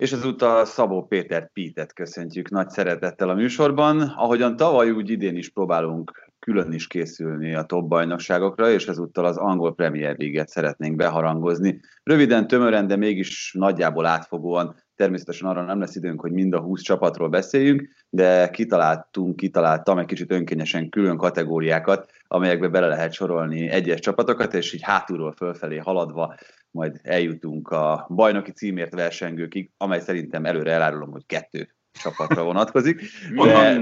[0.00, 4.00] és ezúttal Szabó Péter Pítet köszöntjük nagy szeretettel a műsorban.
[4.00, 9.36] Ahogyan tavaly, úgy idén is próbálunk külön is készülni a top bajnokságokra, és ezúttal az
[9.36, 11.80] angol Premier League-et szeretnénk beharangozni.
[12.02, 16.80] Röviden, tömören, de mégis nagyjából átfogóan Természetesen arra nem lesz időnk, hogy mind a 20
[16.82, 24.00] csapatról beszéljünk, de kitaláltunk, kitaláltam egy kicsit önkényesen külön kategóriákat, amelyekbe bele lehet sorolni egyes
[24.00, 26.34] csapatokat, és így hátulról fölfelé haladva
[26.70, 33.02] majd eljutunk a bajnoki címért versengőkig, amely szerintem előre elárulom, hogy kettő csapatra vonatkozik.
[33.34, 33.78] De,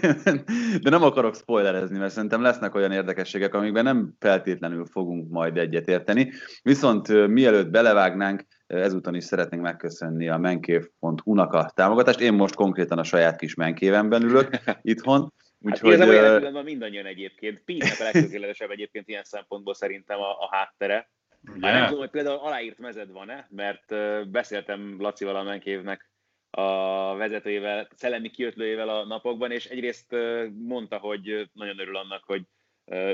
[0.82, 5.88] de nem akarok spoilerezni, mert szerintem lesznek olyan érdekességek, amikben nem feltétlenül fogunk majd egyet
[5.88, 6.32] érteni.
[6.62, 12.20] Viszont mielőtt belevágnánk, ezúton is szeretnénk megköszönni a menkév.hu-nak a támogatást.
[12.20, 14.48] Én most konkrétan a saját kis menkévemben ülök
[14.82, 15.32] itthon.
[15.58, 16.64] Úgyhogy, hát igazából uh...
[16.64, 17.62] mindannyian egyébként.
[17.64, 21.10] Pínek a legtökéletesebb egyébként ilyen szempontból szerintem a, a háttere.
[21.46, 21.60] Yeah.
[21.60, 23.94] nem tudom, hogy például aláírt mezed van-e, mert
[24.30, 26.10] beszéltem Lacival a Menkévnek
[26.50, 30.16] a vezetőjével, szellemi kiötlőjével a napokban, és egyrészt
[30.52, 32.42] mondta, hogy nagyon örül annak, hogy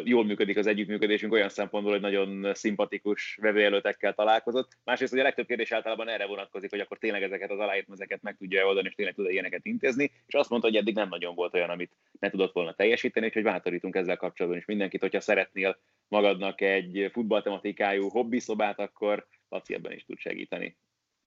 [0.04, 4.76] jól működik az együttműködésünk olyan szempontból, hogy nagyon szimpatikus vevőjelöltekkel találkozott.
[4.84, 8.22] Másrészt, hogy a legtöbb kérdés általában erre vonatkozik, hogy akkor tényleg ezeket az aláírt ezeket
[8.22, 11.34] meg tudja oldani, és tényleg tud ilyeneket intézni, és azt mondta, hogy eddig nem nagyon
[11.34, 15.78] volt olyan, amit ne tudott volna teljesíteni, úgyhogy bátorítunk ezzel kapcsolatban is mindenkit, hogyha szeretnél
[16.08, 20.76] magadnak egy futballtematikájú hobbiszobát, akkor Laci ebben is tud segíteni.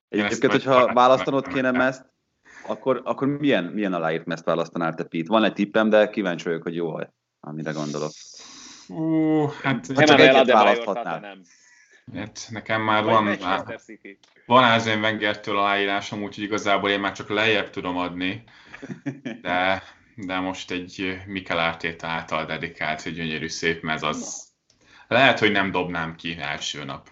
[0.09, 2.05] Egyébként, hogyha választanod kéne ezt,
[2.67, 5.27] akkor, akkor milyen, milyen aláírt mezt választanál te, Pete?
[5.27, 6.95] Van egy tippem, de kíváncsi vagyok, hogy jó
[7.45, 8.11] amire gondolok.
[8.87, 9.87] Ú, hát...
[9.95, 11.19] Ha csak egyet választhatnál.
[11.19, 11.41] Nem.
[12.15, 13.37] Hát nekem már van,
[14.45, 18.43] van Ázén Wengertől aláírásom, úgyhogy igazából én már csak lejjebb tudom adni,
[19.41, 19.83] de,
[20.15, 24.47] de most egy Mikel Arteta által dedikált, egy gyönyörű szép mez, az
[25.07, 27.09] lehet, hogy nem dobnám ki első nap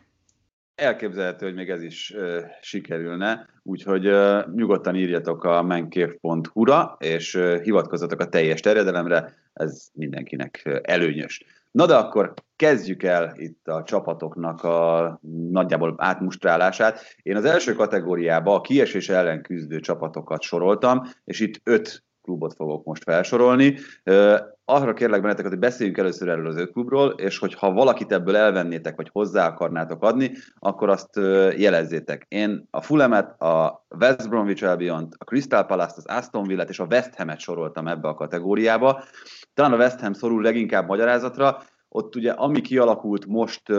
[0.75, 7.61] elképzelhető, hogy még ez is uh, sikerülne, úgyhogy uh, nyugodtan írjatok a menkév.hu-ra, és uh,
[7.61, 11.43] hivatkozzatok a teljes terjedelemre, ez mindenkinek előnyös.
[11.73, 15.19] Na de akkor kezdjük el itt a csapatoknak a
[15.51, 16.99] nagyjából átmustrálását.
[17.21, 22.85] Én az első kategóriába a kiesés ellen küzdő csapatokat soroltam, és itt öt klubot fogok
[22.85, 23.77] most felsorolni.
[24.65, 28.95] Arra kérlek benneteket, hogy beszéljünk először erről az öt klubról, és hogyha valakit ebből elvennétek,
[28.95, 31.15] vagy hozzá akarnátok adni, akkor azt
[31.57, 32.25] jelezzétek.
[32.27, 36.87] Én a Fulemet, a West Bromwich albion a Crystal Palace-t, az Aston Villa-t és a
[36.89, 39.03] West Ham-et soroltam ebbe a kategóriába.
[39.53, 41.61] Talán a West Ham szorul leginkább magyarázatra,
[41.95, 43.77] ott ugye ami kialakult most uh,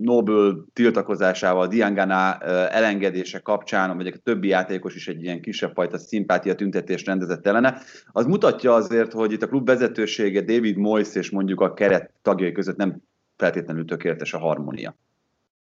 [0.00, 5.98] Nobel tiltakozásával, Diangana uh, elengedése kapcsán, vagy a többi játékos is egy ilyen kisebb fajta
[5.98, 7.80] szimpátia tüntetés rendezett ellene,
[8.12, 12.52] az mutatja azért, hogy itt a klub vezetősége David Moyes és mondjuk a keret tagjai
[12.52, 13.02] között nem
[13.36, 14.96] feltétlenül tökéletes a harmónia.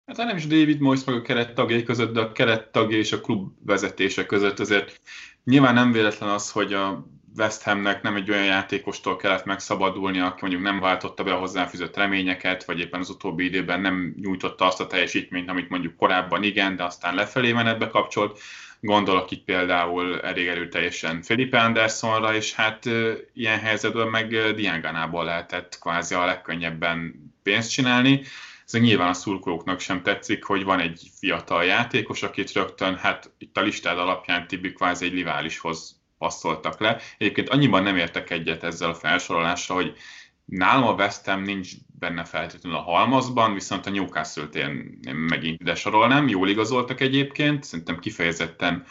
[0.05, 3.11] Hát nem is David Moyes meg a keret tagjai között, de a keret tagja és
[3.11, 5.01] a klub vezetése között azért
[5.43, 7.07] nyilván nem véletlen az, hogy a
[7.37, 11.95] West Hamnek nem egy olyan játékostól kellett megszabadulni, aki mondjuk nem váltotta be a hozzáfűzött
[11.95, 16.75] reményeket, vagy éppen az utóbbi időben nem nyújtotta azt a teljesítményt, amit mondjuk korábban igen,
[16.75, 18.39] de aztán lefelé menetbe kapcsolt.
[18.79, 22.85] Gondolok itt például elég erőteljesen Felipe Andersonra, és hát
[23.33, 28.21] ilyen helyzetben meg Dianganából lehetett kvázi a legkönnyebben pénzt csinálni.
[28.65, 33.57] Ez nyilván a szurkolóknak sem tetszik, hogy van egy fiatal játékos, akit rögtön, hát itt
[33.57, 37.01] a listád alapján Tibi kvázi egy riválishoz passzoltak le.
[37.17, 39.97] Egyébként annyiban nem értek egyet ezzel a felsorolással, hogy
[40.45, 45.61] nálam a West Ham nincs benne feltétlenül a halmazban, viszont a Newcastle-t én, én megint
[45.61, 46.27] ide sorolnám.
[46.27, 48.85] Jól igazoltak egyébként, szerintem kifejezetten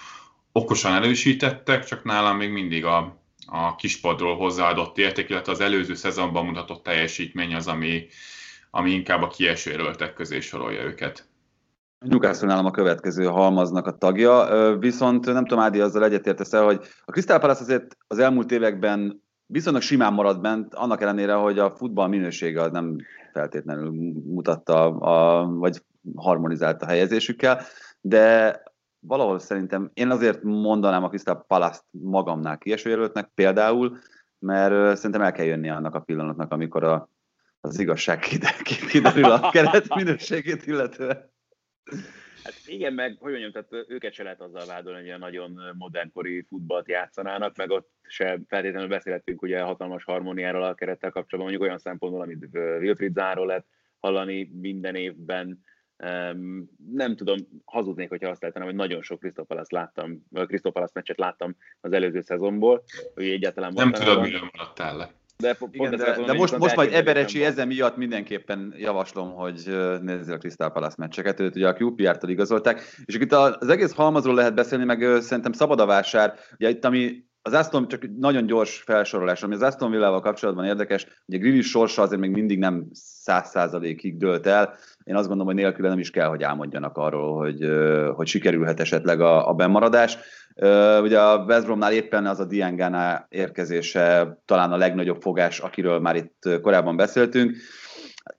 [0.52, 6.46] okosan elősítettek, csak nálam még mindig a, a kispadról hozzáadott érték, illetve az előző szezonban
[6.46, 8.06] mutatott teljesítmény az, ami,
[8.70, 11.28] ami inkább a kieső közé sorolja őket.
[12.08, 16.80] Newcastle nálam a következő halmaznak a tagja, viszont nem tudom, Ádi, azzal egyetértesz el, hogy
[17.04, 21.70] a Crystal Palace azért az elmúlt években viszonylag simán maradt bent, annak ellenére, hogy a
[21.70, 22.96] futball minősége az nem
[23.32, 23.90] feltétlenül
[24.24, 25.82] mutatta, a, vagy
[26.14, 27.60] harmonizált a helyezésükkel,
[28.00, 28.56] de
[28.98, 33.98] valahol szerintem én azért mondanám a Crystal Palace-t magamnál kiesőjelöltnek például,
[34.38, 37.10] mert szerintem el kell jönni annak a pillanatnak, amikor a,
[37.60, 38.18] az igazság
[38.88, 41.34] kiderül a keret minőségét illetően.
[42.44, 46.42] Hát igen, meg hogy mondjam, tehát őket se lehet azzal vádolni, hogy ilyen nagyon modernkori
[46.42, 51.78] futballt játszanának, meg ott se feltétlenül beszélhetünk ugye hatalmas harmóniáról a kerettel kapcsolatban, mondjuk olyan
[51.78, 53.66] szempontból, amit Wilfried Zárról lehet
[53.98, 55.64] hallani minden évben.
[56.04, 61.56] Um, nem tudom, hazudnék, hogyha azt lehetem, hogy nagyon sok Krisztopalaszt láttam, Krisztopalaszt meccset láttam
[61.80, 62.84] az előző szezonból,
[63.14, 65.10] hogy egyáltalán Nem tudod, miről maradtál le.
[65.38, 69.62] De, Igen, de, de most, most majd Eberecsi ezen miatt mindenképpen javaslom, hogy
[70.00, 74.34] nézzél a Crystal Palace meccseket, őt ugye a QPR-tól igazolták, és itt az egész halmazról
[74.34, 78.82] lehet beszélni, meg szerintem szabad a vásár, ugye itt ami az Aston, csak nagyon gyors
[78.82, 83.48] felsorolás, ami az Aston Villával kapcsolatban érdekes, ugye Grealish sorsa azért még mindig nem száz
[83.48, 84.74] százalékig dőlt el.
[85.04, 87.68] Én azt gondolom, hogy nélkül nem is kell, hogy álmodjanak arról, hogy,
[88.14, 90.18] hogy sikerülhet esetleg a, a bemaradás.
[91.02, 96.16] Ugye a West Bromnál éppen az a Diangana érkezése talán a legnagyobb fogás, akiről már
[96.16, 97.56] itt korábban beszéltünk.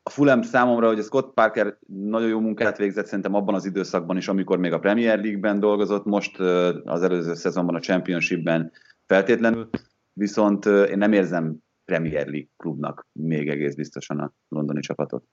[0.04, 4.18] A Fulham számomra, hogy a Scott Parker nagyon jó munkát végzett szerintem abban az időszakban
[4.18, 6.40] is, amikor még a Premier League-ben dolgozott, most
[6.84, 8.72] az előző szezonban a Championship-ben
[9.06, 9.70] feltétlenül,
[10.14, 11.56] viszont én nem érzem
[11.86, 15.24] Premier League klubnak még egész biztosan a londoni csapatot.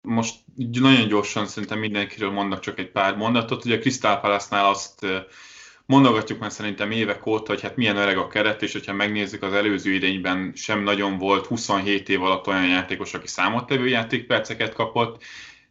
[0.00, 0.44] Most
[0.80, 3.64] nagyon gyorsan szerintem mindenkiről mondnak csak egy pár mondatot.
[3.64, 5.06] Ugye a Crystal Palace-nál azt
[5.86, 9.52] mondogatjuk már szerintem évek óta, hogy hát milyen öreg a keret, és hogyha megnézzük az
[9.52, 15.22] előző idényben sem nagyon volt 27 év alatt olyan játékos, aki számottevő játékperceket kapott,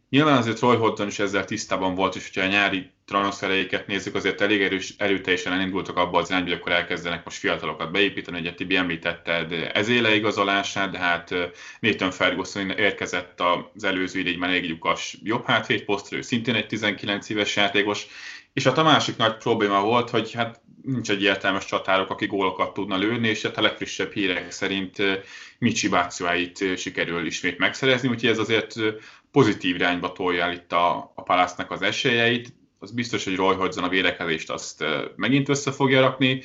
[0.08, 4.40] Nyilván azért Roy Hodgson is ezzel tisztában volt, és hogyha a nyári transfereiket nézzük, azért
[4.40, 8.76] elég erős, erőteljesen elindultak abba az irányba, hogy akkor elkezdenek most fiatalokat beépíteni, ugye Tibi
[8.76, 11.34] említetted ez éle igazolását, de hát
[11.80, 13.42] Nathan Ferguson érkezett
[13.74, 18.06] az előző idényben elég lyukas jobb hátvéd posztra, ő szintén egy 19 éves játékos,
[18.52, 22.74] és hát a másik nagy probléma volt, hogy hát nincs egy értelmes csatárok, aki gólokat
[22.74, 24.96] tudna lőni, és hát a legfrissebb hírek szerint
[25.58, 28.74] Michi Bácsuáit sikerül ismét megszerezni, úgyhogy ez azért
[29.30, 32.54] pozitív irányba tolja el itt a, a Palásznak az esélyeit.
[32.78, 34.84] Az biztos, hogy Roy Hodgson a védekezést azt
[35.16, 36.42] megint össze fogja rakni,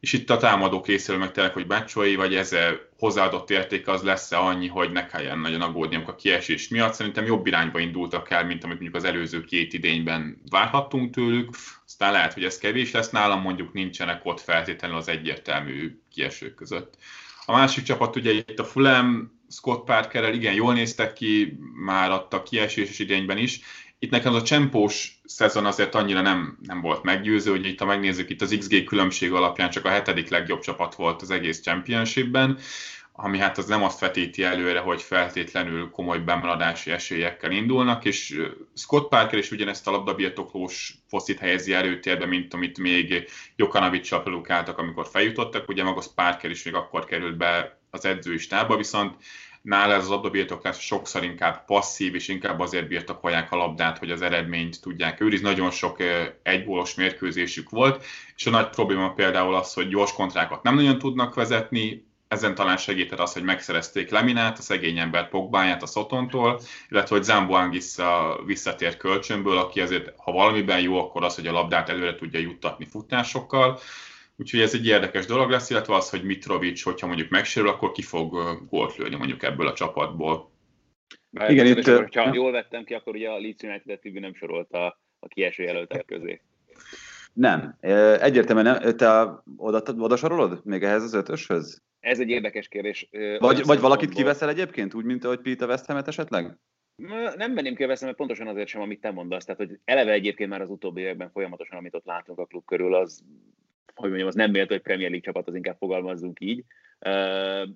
[0.00, 2.56] és itt a támadó készül meg tényleg, hogy Bácsói, vagy ez
[2.98, 6.94] hozzáadott érték az lesz-e annyi, hogy ne kelljen nagyon aggódni a kiesés miatt.
[6.94, 11.50] Szerintem jobb irányba indultak el, mint amit mondjuk az előző két idényben várhattunk tőlük.
[11.86, 16.94] Aztán lehet, hogy ez kevés lesz nálam, mondjuk nincsenek ott feltétlenül az egyértelmű kiesők között.
[17.44, 22.42] A másik csapat ugye itt a Fulham, Scott Parkerrel igen jól néztek ki, már adta
[22.42, 23.60] kieséses idényben is.
[24.02, 27.84] Itt nekem az a csempós szezon azért annyira nem, nem volt meggyőző, hogy itt ha
[27.84, 32.58] megnézzük, itt az XG különbség alapján csak a hetedik legjobb csapat volt az egész championshipben,
[33.12, 38.40] ami hát az nem azt vetíti előre, hogy feltétlenül komoly bemaradási esélyekkel indulnak, és
[38.74, 45.06] Scott Parker is ugyanezt a labdabirtoklós foszit helyezi előtérbe, mint amit még Jokanovic-sal produkáltak, amikor
[45.06, 49.14] feljutottak, ugye maga Parker is még akkor került be az edzői stába, viszont
[49.62, 54.22] nála ez az labdabirtoklás sokszor inkább passzív, és inkább azért birtokolják a labdát, hogy az
[54.22, 55.48] eredményt tudják őrizni.
[55.48, 55.96] Nagyon sok
[56.42, 58.04] egybólos mérkőzésük volt,
[58.36, 62.76] és a nagy probléma például az, hogy gyors kontrákat nem nagyon tudnak vezetni, ezen talán
[62.76, 68.40] segített az, hogy megszerezték Leminát, a szegény embert Pogbáját a Szotontól, illetve hogy Zambo Anguissa
[68.46, 72.86] visszatér kölcsönből, aki azért, ha valamiben jó, akkor az, hogy a labdát előre tudja juttatni
[72.90, 73.78] futásokkal.
[74.40, 78.02] Úgyhogy ez egy érdekes dolog lesz, illetve az, hogy Mitrovic, hogyha mondjuk megsérül, akkor ki
[78.02, 78.36] fog
[78.68, 80.50] gólt lőni mondjuk ebből a csapatból.
[81.30, 82.14] Mert Igen, itt...
[82.14, 86.40] Ha jól vettem ki, akkor ugye a Leeds United nem sorolta a kieső jelöltek közé.
[87.32, 87.76] Nem.
[88.20, 88.96] Egyértelműen nem.
[88.96, 91.82] Te oda, oda sorolod még ehhez az ötöshöz?
[92.00, 93.08] Ez egy érdekes kérdés.
[93.38, 96.56] Vagy, vagy valakit kiveszel egyébként, úgy, mint ahogy Pete West Ham-et esetleg?
[97.36, 99.44] Nem venném ki mert pontosan azért sem, amit te mondasz.
[99.44, 102.94] Tehát, hogy eleve egyébként már az utóbbi években folyamatosan, amit ott látunk a klub körül,
[102.94, 103.24] az
[103.94, 106.64] hogy mondjam, az nem méltó, hogy Premier League csapat, az inkább fogalmazzunk így.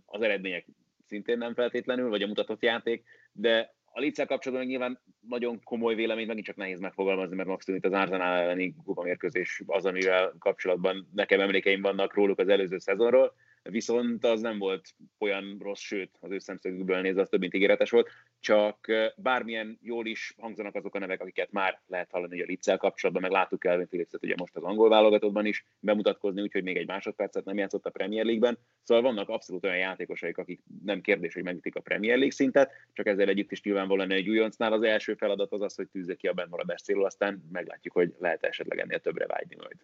[0.05, 0.67] Az eredmények
[1.07, 6.27] szintén nem feltétlenül, vagy a mutatott játék, de a Leeds kapcsolatban nyilván nagyon komoly vélemény,
[6.27, 11.41] megint csak nehéz megfogalmazni, mert maximum itt az Arsenal elleni kupamérkőzés az, amivel kapcsolatban nekem
[11.41, 13.35] emlékeim vannak róluk az előző szezonról
[13.71, 17.91] viszont az nem volt olyan rossz, sőt, az ő szemszögükből nézve az több mint ígéretes
[17.91, 22.77] volt, csak bármilyen jól is hangzanak azok a nevek, akiket már lehet hallani a Litzel
[22.77, 26.87] kapcsolatban, meg láttuk Elvin Phillipset ugye most az angol válogatottban is bemutatkozni, úgyhogy még egy
[26.87, 31.43] másodpercet nem játszott a Premier League-ben, szóval vannak abszolút olyan játékosaik, akik nem kérdés, hogy
[31.43, 35.53] megütik a Premier League szintet, csak ezzel együtt is nyilvánvalóan egy újoncnál az első feladat
[35.53, 39.27] az az, hogy tűzze ki a bennmaradás célul, aztán meglátjuk, hogy lehet esetleg ennél többre
[39.27, 39.77] vágyni majd.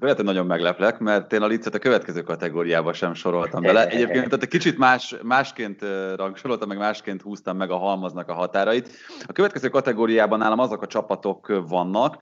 [0.00, 3.86] Lehet, nagyon megleplek, mert én a Licet a következő kategóriába sem soroltam bele.
[3.88, 5.82] Egyébként tehát kicsit más, másként
[6.16, 8.90] rangsoroltam, meg másként húztam meg a halmaznak a határait.
[9.26, 12.18] A következő kategóriában nálam azok a csapatok vannak,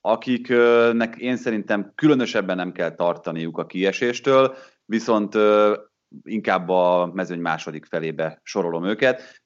[0.00, 4.54] akiknek én szerintem különösebben nem kell tartaniuk a kieséstől,
[4.84, 5.34] viszont
[6.22, 9.42] inkább a mezőny második felébe sorolom őket.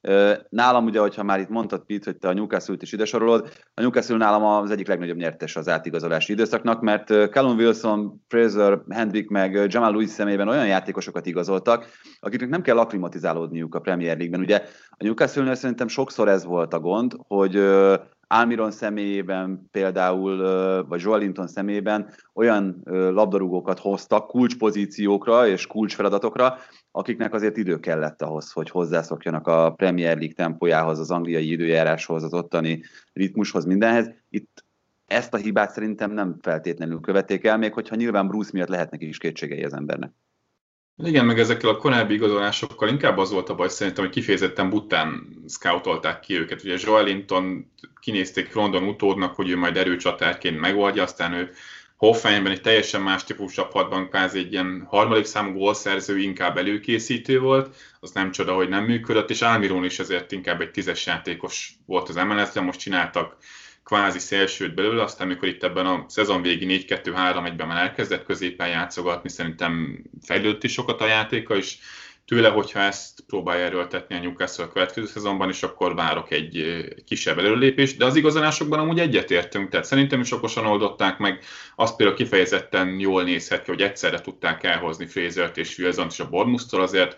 [0.49, 3.81] Nálam ugye, hogyha már itt mondtad, Pete, hogy te a Newcastle-t is ide sorolod, a
[3.81, 9.67] Newcastle nálam az egyik legnagyobb nyertes az átigazolási időszaknak, mert Callum Wilson, Fraser, Hendrick meg
[9.69, 11.87] Jamal Lewis szemében olyan játékosokat igazoltak,
[12.21, 14.41] akiknek nem kell aklimatizálódniuk a Premier League-ben.
[14.41, 17.57] Ugye a Newcastle-nél szerintem sokszor ez volt a gond, hogy
[18.31, 20.37] Almiron személyében például,
[20.87, 26.59] vagy Joelinton személyében olyan labdarúgókat hoztak kulcspozíciókra és kulcsfeladatokra,
[26.91, 32.35] akiknek azért idő kellett ahhoz, hogy hozzászokjanak a Premier League tempójához, az angliai időjáráshoz, az
[32.35, 32.83] ottani
[33.13, 34.11] ritmushoz, mindenhez.
[34.29, 34.65] Itt
[35.07, 39.19] ezt a hibát szerintem nem feltétlenül követték el, még hogyha nyilván Bruce miatt lehetnek is
[39.19, 40.13] kétségei az embernek.
[41.05, 45.29] Igen, meg ezekkel a korábbi igazolásokkal inkább az volt a baj szerintem, hogy kifejezetten bután
[45.49, 46.63] scoutolták ki őket.
[46.65, 51.51] Ugye Joelinton kinézték London utódnak, hogy ő majd erőcsatárként megoldja, aztán ő
[51.97, 57.77] Hoffenheimben egy teljesen más típus csapatban kvázi egy ilyen harmadik számú gólszerző, inkább előkészítő volt,
[58.01, 62.09] az nem csoda, hogy nem működött, és Almiron is ezért inkább egy tízes játékos volt
[62.09, 63.37] az MLS-ben, most csináltak
[63.89, 69.29] kvázi szélsőt belőle, aztán amikor itt ebben a szezon végi 4-2-3-1-ben már elkezdett középen játszogatni,
[69.29, 71.77] szerintem fejlődött is sokat a játéka, és
[72.27, 77.39] tőle, hogyha ezt próbálja erőltetni a Newcastle a következő szezonban, és akkor várok egy kisebb
[77.39, 81.45] előlépést, de az igazolásokban amúgy egyetértünk, tehát szerintem is okosan oldották meg,
[81.77, 86.29] azt például kifejezetten jól nézhet ki, hogy egyszerre tudták elhozni Frazert és Wilson-t és a
[86.29, 87.17] Bournemouth-tól azért,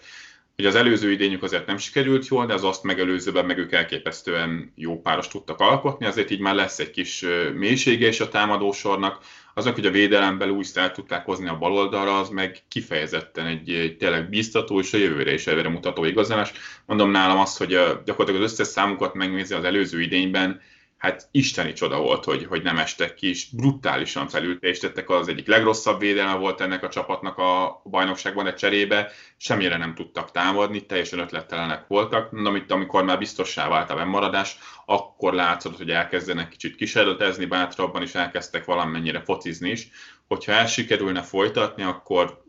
[0.60, 4.72] hogy az előző idényük azért nem sikerült jól, de az azt megelőzőben meg ők elképesztően
[4.76, 7.24] jó páros tudtak alkotni, azért így már lesz egy kis
[7.54, 9.18] mélysége is a támadósornak.
[9.54, 13.96] Azok, hogy a védelemben úgy el tudták hozni a baloldalra, az meg kifejezetten egy, egy
[13.96, 16.52] tényleg biztató és a jövőre is előre mutató igazolás.
[16.86, 17.68] Mondom nálam azt, hogy
[18.04, 20.60] gyakorlatilag az összes számukat megnézi az előző idényben,
[21.00, 26.00] hát isteni csoda volt, hogy, hogy nem estek ki, és brutálisan felülteljesítettek, az egyik legrosszabb
[26.00, 29.10] védelme volt ennek a csapatnak a bajnokságban, de cserébe.
[29.36, 34.58] Semmire nem tudtak támadni, teljesen ötlettelenek voltak, de amit, amikor már biztossá vált a bennmaradás,
[34.86, 39.88] akkor látszott, hogy elkezdenek kicsit kísérletezni bátrabban, és elkezdtek valamennyire focizni is.
[40.28, 42.44] Hogyha el sikerülne folytatni, akkor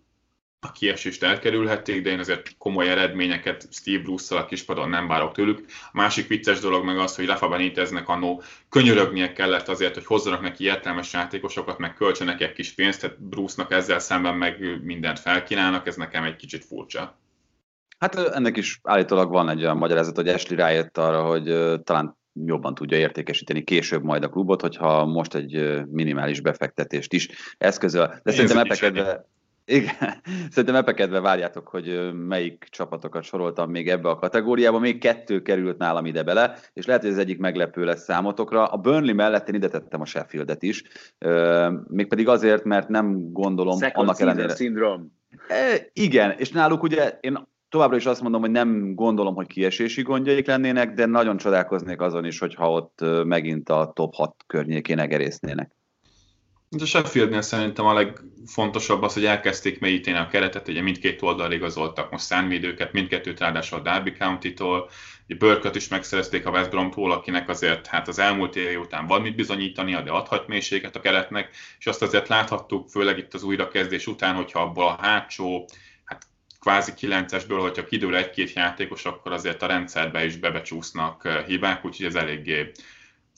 [0.67, 5.65] a kiesést elkerülhették, de én azért komoly eredményeket Steve Bruce-szal a kispadon nem várok tőlük.
[5.67, 10.41] A másik vicces dolog meg az, hogy Rafa Beniteznek annó könyörögnie kellett azért, hogy hozzanak
[10.41, 15.87] neki értelmes játékosokat, meg költsenek egy kis pénzt, tehát Bruce-nak ezzel szemben meg mindent felkínálnak,
[15.87, 17.19] ez nekem egy kicsit furcsa.
[17.99, 21.43] Hát ennek is állítólag van egy olyan magyarázat, hogy Ashley rájött arra, hogy
[21.83, 28.07] talán jobban tudja értékesíteni később majd a klubot, hogyha most egy minimális befektetést is eszközöl.
[28.07, 29.25] De Én szerintem epekedve,
[29.71, 34.79] igen, szerintem epekedve várjátok, hogy melyik csapatokat soroltam még ebbe a kategóriába.
[34.79, 38.65] Még kettő került nálam ide bele, és lehet, hogy ez egyik meglepő lesz számotokra.
[38.65, 40.83] A Burnley mellett én ide tettem a Sheffieldet is,
[41.87, 44.55] mégpedig azért, mert nem gondolom Second annak ellenére...
[44.55, 45.03] Syndrome.
[45.47, 50.01] E, igen, és náluk ugye én továbbra is azt mondom, hogy nem gondolom, hogy kiesési
[50.01, 55.71] gondjaik lennének, de nagyon csodálkoznék azon is, hogyha ott megint a top 6 környékén egerésznének.
[56.79, 62.11] A Sheffieldnél szerintem a legfontosabb az, hogy elkezdték mélyíteni a keretet, ugye mindkét oldal igazoltak
[62.11, 64.89] most szánvédőket, mindkettőt ráadásul a Derby County-tól,
[65.37, 69.35] Burkot is megszerezték a West Brom-tól, akinek azért hát az elmúlt év után van mit
[69.35, 71.49] bizonyítania, de adhat mélységet a keretnek,
[71.79, 75.67] és azt azért láthattuk, főleg itt az újrakezdés után, hogyha abból a hátsó,
[76.05, 76.23] hát
[76.59, 82.05] kvázi kilencesből, hogyha kidől egy-két játékos, akkor azért a rendszerbe is bebecsúsznak eh, hibák, úgyhogy
[82.05, 82.71] ez eléggé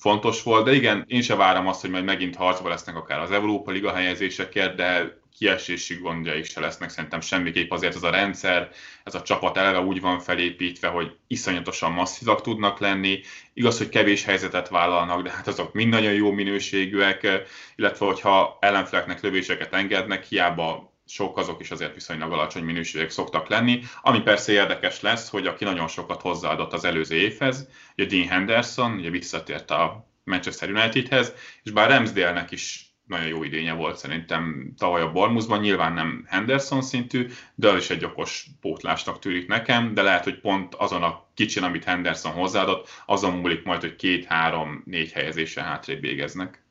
[0.03, 3.31] fontos volt, de igen, én sem várom azt, hogy majd megint harcba lesznek akár az
[3.31, 8.69] Európa Liga helyezésekért, de kiesési gondjaik se lesznek szerintem semmiképp, azért ez a rendszer,
[9.03, 13.19] ez a csapat eleve úgy van felépítve, hogy iszonyatosan masszívak tudnak lenni,
[13.53, 17.27] igaz, hogy kevés helyzetet vállalnak, de hát azok mind nagyon jó minőségűek,
[17.75, 23.81] illetve hogyha ellenfeleknek lövéseket engednek, hiába sok azok is azért viszonylag alacsony minőségek szoktak lenni.
[24.01, 27.67] Ami persze érdekes lesz, hogy aki nagyon sokat hozzáadott az előző évhez,
[27.97, 31.33] ugye Dean Henderson, ugye visszatért a Manchester Unitedhez,
[31.63, 36.81] és bár Ramsdale-nek is nagyon jó idénye volt szerintem tavaly a Bormusban, nyilván nem Henderson
[36.81, 41.27] szintű, de az is egy okos pótlásnak tűnik nekem, de lehet, hogy pont azon a
[41.33, 46.62] kicsin, amit Henderson hozzáadott, azon múlik majd, hogy két, három, négy helyezése hátrébb végeznek.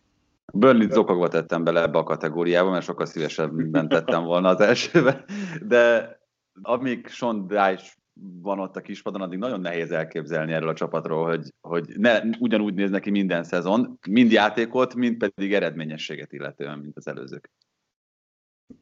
[0.52, 5.24] Burnley zokogva tettem bele ebbe a kategóriába, mert sokkal szívesebben tettem volna az elsőbe,
[5.66, 6.16] de
[6.62, 8.00] amíg Sean Dyche
[8.42, 12.74] van ott a kispadon, addig nagyon nehéz elképzelni erről a csapatról, hogy, hogy ne ugyanúgy
[12.74, 17.50] néz neki minden szezon, mind játékot, mind pedig eredményességet illetően, mint az előzők.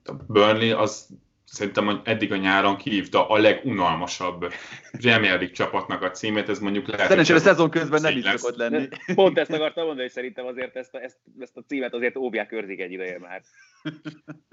[0.05, 1.09] A Burnley az
[1.51, 4.53] szerintem hogy eddig a nyáron kihívta a legunalmasabb
[5.01, 7.09] Premier League csapatnak a címét, ez mondjuk lehet...
[7.09, 8.89] Szerencsére a szezon közben nem is szokott lenni.
[9.15, 12.53] Pont ezt akartam mondani, hogy szerintem azért ezt a, ezt, ezt a címet azért óvják
[12.53, 13.43] őrzik egy ideje már.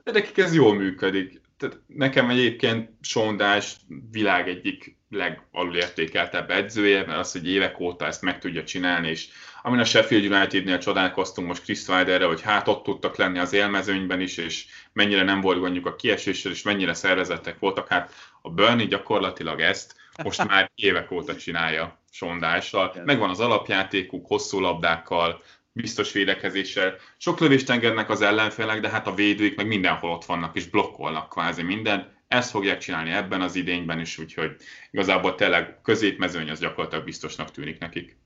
[0.03, 1.41] De nekik ez jól működik.
[1.57, 3.75] Tehát nekem egyébként Sondás
[4.11, 9.27] világ egyik legalulértékeltebb edzője, mert az, hogy évek óta ezt meg tudja csinálni, és
[9.61, 14.21] amin a Sheffield Unitednél csodálkoztunk most Chris Wilderre, hogy hát ott tudtak lenni az élmezőnyben
[14.21, 17.87] is, és mennyire nem volt gondjuk a kieséssel, és mennyire szervezettek voltak.
[17.87, 22.01] Hát a Burnley gyakorlatilag ezt most már évek óta csinálja.
[22.11, 22.95] sondással.
[23.05, 25.41] Megvan az alapjátékuk, hosszú labdákkal,
[25.81, 26.95] biztos védekezéssel.
[27.17, 31.29] Sok lövést engednek az ellenfélek, de hát a védőik meg mindenhol ott vannak, és blokkolnak
[31.29, 32.15] kvázi minden.
[32.27, 34.55] Ezt fogják csinálni ebben az idényben is, úgyhogy
[34.91, 38.17] igazából tényleg középmezőny az gyakorlatilag biztosnak tűnik nekik.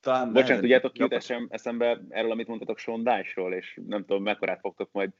[0.00, 1.04] Talán Bocsánat, tudjátok, ki
[1.48, 5.10] eszembe erről, amit mondtatok Sondásról, és nem tudom, mekkorát fogtok majd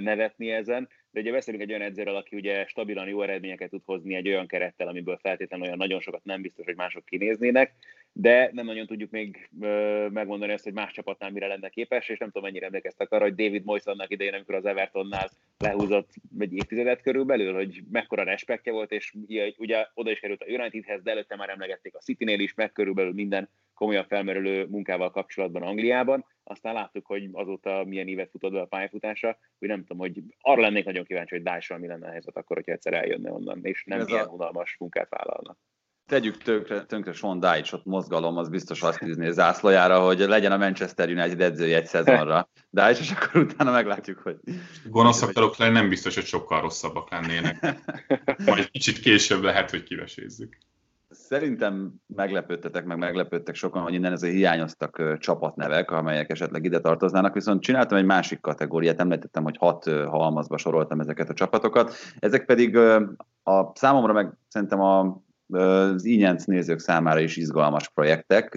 [0.00, 4.14] nevetni ezen, de ugye beszélünk egy olyan edzőről, aki ugye stabilan jó eredményeket tud hozni
[4.14, 7.72] egy olyan kerettel, amiből feltétlenül olyan nagyon sokat nem biztos, hogy mások kinéznének,
[8.18, 9.48] de nem nagyon tudjuk még
[10.10, 13.34] megmondani azt, hogy más csapatnál mire lenne képes, és nem tudom, mennyire emlékeztek arra, hogy
[13.34, 18.92] David Moyes annak idején, amikor az Evertonnál lehúzott egy évtizedet körülbelül, hogy mekkora respektje volt,
[18.92, 19.14] és
[19.56, 23.12] ugye oda is került a Unitedhez, de előtte már emlegették a City-nél is, meg körülbelül
[23.12, 26.24] minden komolyan felmerülő munkával kapcsolatban Angliában.
[26.44, 30.60] Aztán láttuk, hogy azóta milyen évet futott be a pályafutása, hogy nem tudom, hogy arra
[30.60, 33.84] lennék nagyon kíváncsi, hogy Dással mi lenne a helyzet akkor, hogyha egyszer eljönne onnan, és
[33.84, 34.32] nem Ez ilyen a...
[34.32, 35.56] unalmas munkát vállalna
[36.06, 40.56] tegyük tönkre, tönkre Sean Dyche, ott mozgalom, az biztos azt tűzni zászlajára, hogy legyen a
[40.56, 42.48] Manchester United edzője egy szezonra.
[42.70, 44.36] Dyche, és akkor utána meglátjuk, hogy...
[44.84, 47.76] Gonoszak akarok lenni, nem biztos, hogy sokkal rosszabbak lennének.
[48.44, 50.56] Majd kicsit később lehet, hogy kivesézzük.
[51.10, 57.62] Szerintem meglepődtetek, meg meglepődtek sokan, hogy innen ezért hiányoztak csapatnevek, amelyek esetleg ide tartoznának, viszont
[57.62, 62.76] csináltam egy másik kategóriát, említettem, hogy hat halmazba soroltam ezeket a csapatokat, ezek pedig
[63.42, 68.54] a számomra meg szerintem a az Inyenc nézők számára is izgalmas projektek,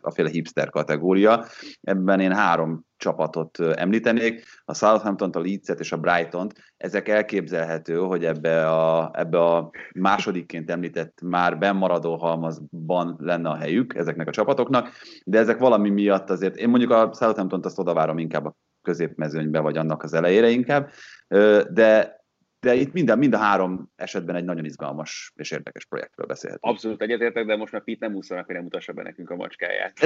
[0.00, 1.44] a féle hipster kategória.
[1.80, 6.72] Ebben én három csapatot említenék, a Southampton-t, a Leeds-et és a Brighton-t.
[6.76, 13.94] Ezek elképzelhető, hogy ebbe a, ebbe a másodikként említett már bennmaradó halmazban lenne a helyük
[13.94, 14.90] ezeknek a csapatoknak,
[15.24, 19.76] de ezek valami miatt azért, én mondjuk a Southampton-t azt odavárom inkább a középmezőnybe, vagy
[19.76, 20.90] annak az elejére inkább,
[21.70, 22.22] de
[22.64, 26.72] de itt mind a, mind a három esetben egy nagyon izgalmas és érdekes projektről beszélhetünk.
[26.72, 29.98] Abszolút egyetértek, de most már Pete nem úszanak, hogy nem mutassa be nekünk a macskáját.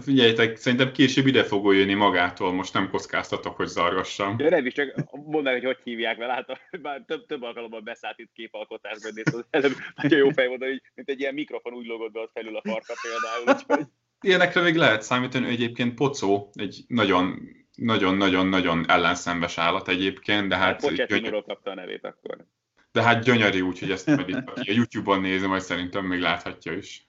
[0.00, 4.38] Figyeljétek, szerintem később ide fog jönni magától, most nem kockáztatok, hogy zargassam.
[4.38, 7.80] Ja, nem is, csak mondd meg, hogy hogy hívják vele, hát már több, több alkalommal
[7.80, 11.72] beszállt itt képalkotásban, de az előbb nagyon jó fej volt, hogy mint egy ilyen mikrofon
[11.72, 13.58] úgy logott be ott felül a farka például.
[13.58, 13.86] Úgyhogy...
[14.20, 17.38] Ilyenekre még lehet számítani, ő egyébként Pocó, egy nagyon
[17.80, 20.84] nagyon-nagyon-nagyon ellenszembes állat egyébként, de hát...
[20.84, 21.44] hát gyönyör...
[21.44, 22.46] kapta a nevét akkor.
[22.92, 26.72] De hát gyönyörű, úgyhogy ezt majd itt, aki a YouTube-on nézi, majd szerintem még láthatja
[26.72, 27.06] is.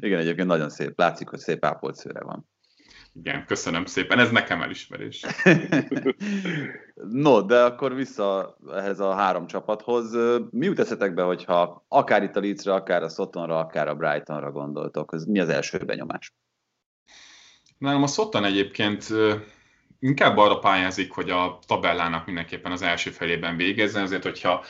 [0.00, 0.98] Igen, egyébként nagyon szép.
[0.98, 2.48] Látszik, hogy szép ápolt szőre van.
[3.12, 4.18] Igen, köszönöm szépen.
[4.18, 5.26] Ez nekem elismerés.
[7.24, 10.16] no, de akkor vissza ehhez a három csapathoz.
[10.50, 15.12] Mi jut eszetekbe, hogyha akár itt a Leedsre, akár a Sotonra, akár a Brightonra gondoltok?
[15.12, 16.34] Ez mi az első benyomás?
[17.80, 19.06] Nálam a Szottan egyébként
[20.00, 24.64] inkább arra pályázik, hogy a tabellának mindenképpen az első felében végezzen, azért hogyha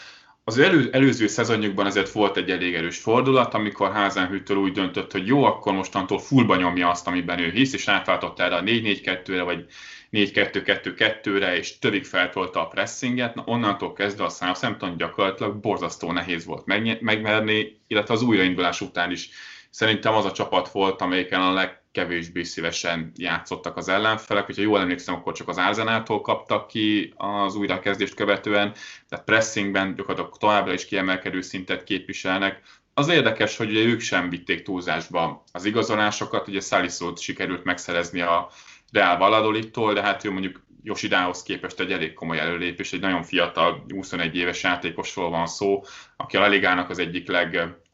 [0.45, 5.27] az elő, előző szezonjukban ezért volt egy elég erős fordulat, amikor Házenhüttől úgy döntött, hogy
[5.27, 9.67] jó, akkor mostantól fullba nyomja azt, amiben ő hisz, és átváltotta erre a 4-4-2-re, vagy
[10.13, 13.35] 4-2-2-2-re, és többig feltolta a pressinget.
[13.35, 16.67] Na, onnantól kezdve a Southampton gyakorlatilag borzasztó nehéz volt
[17.01, 19.31] megmerni, illetve az újraindulás után is
[19.71, 24.47] szerintem az a csapat volt, amelyiken a leg, kevésbé szívesen játszottak az ellenfelek.
[24.47, 28.73] Hogyha jól emlékszem, akkor csak az Arzenától kaptak ki az újrakezdést követően,
[29.09, 32.63] tehát pressingben gyakorlatilag továbbra is kiemelkedő szintet képviselnek.
[32.95, 38.51] Az érdekes, hogy ugye ők sem vitték túlzásba az igazolásokat, ugye Szaliszót sikerült megszerezni a
[38.93, 43.85] Real Valladolidtól, de hát ő mondjuk Josidához képest egy elég komoly előlépés, egy nagyon fiatal,
[43.89, 45.85] 21 éves játékosról van szó,
[46.17, 47.29] aki a Ligának az egyik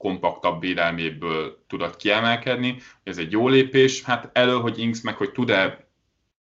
[0.06, 2.78] legkompaktabb védelméből tudott kiemelkedni.
[3.04, 4.02] Ez egy jó lépés.
[4.02, 5.84] Hát elő, hogy Inks meg, hogy tud-e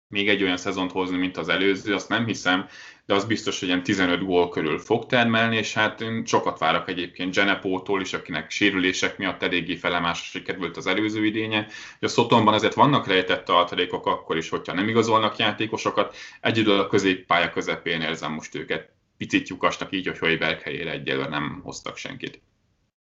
[0.08, 2.66] még egy olyan szezont hozni, mint az előző, azt nem hiszem,
[3.06, 6.88] de az biztos, hogy ilyen 15 gól körül fog termelni, és hát én sokat várok
[6.88, 11.66] egyébként Genepótól is, akinek sérülések miatt eléggé felemásra került az előző idénye.
[12.00, 16.16] A Szotonban azért vannak rejtett tartalékok akkor is, hogyha nem igazolnak játékosokat.
[16.40, 21.60] Egyedül a középpálya közepén érzem most őket picit lyukasnak így, hogy Hojberg helyére egyelőre nem
[21.62, 22.40] hoztak senkit.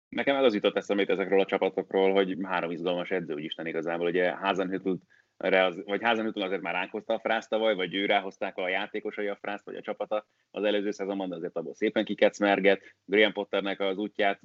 [0.09, 4.07] Nekem az jutott eszemét ezekről a csapatokról, hogy három izgalmas edző úgy Isten igazából.
[4.07, 4.99] Ugye Házenhüttelt
[5.37, 9.37] az, vagy Házenhüttel azért már ránkozta a frászt tavaly, vagy ő ráhozták a játékosai a
[9.41, 12.95] frászt, vagy a csapata az előző szezonban, de azért abból szépen kikecmerget.
[13.05, 14.41] Graham Potternek az útját,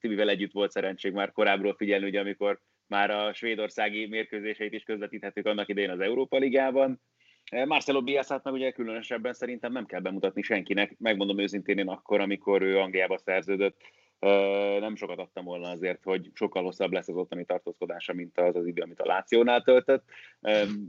[0.00, 5.46] Tibivel együtt volt szerencség már korábbról figyelni, ugye, amikor már a svédországi mérkőzéseit is közvetíthetők
[5.46, 7.00] annak idején az Európa Ligában.
[7.64, 10.94] Marcelo Bielsa-t meg ugye különösebben szerintem nem kell bemutatni senkinek.
[10.98, 13.80] Megmondom őszintén én akkor, amikor ő Angliába szerződött,
[14.80, 18.66] nem sokat adtam volna azért, hogy sokkal hosszabb lesz az ottani tartózkodása, mint az az
[18.66, 20.04] idő, amit a Lációnál töltött,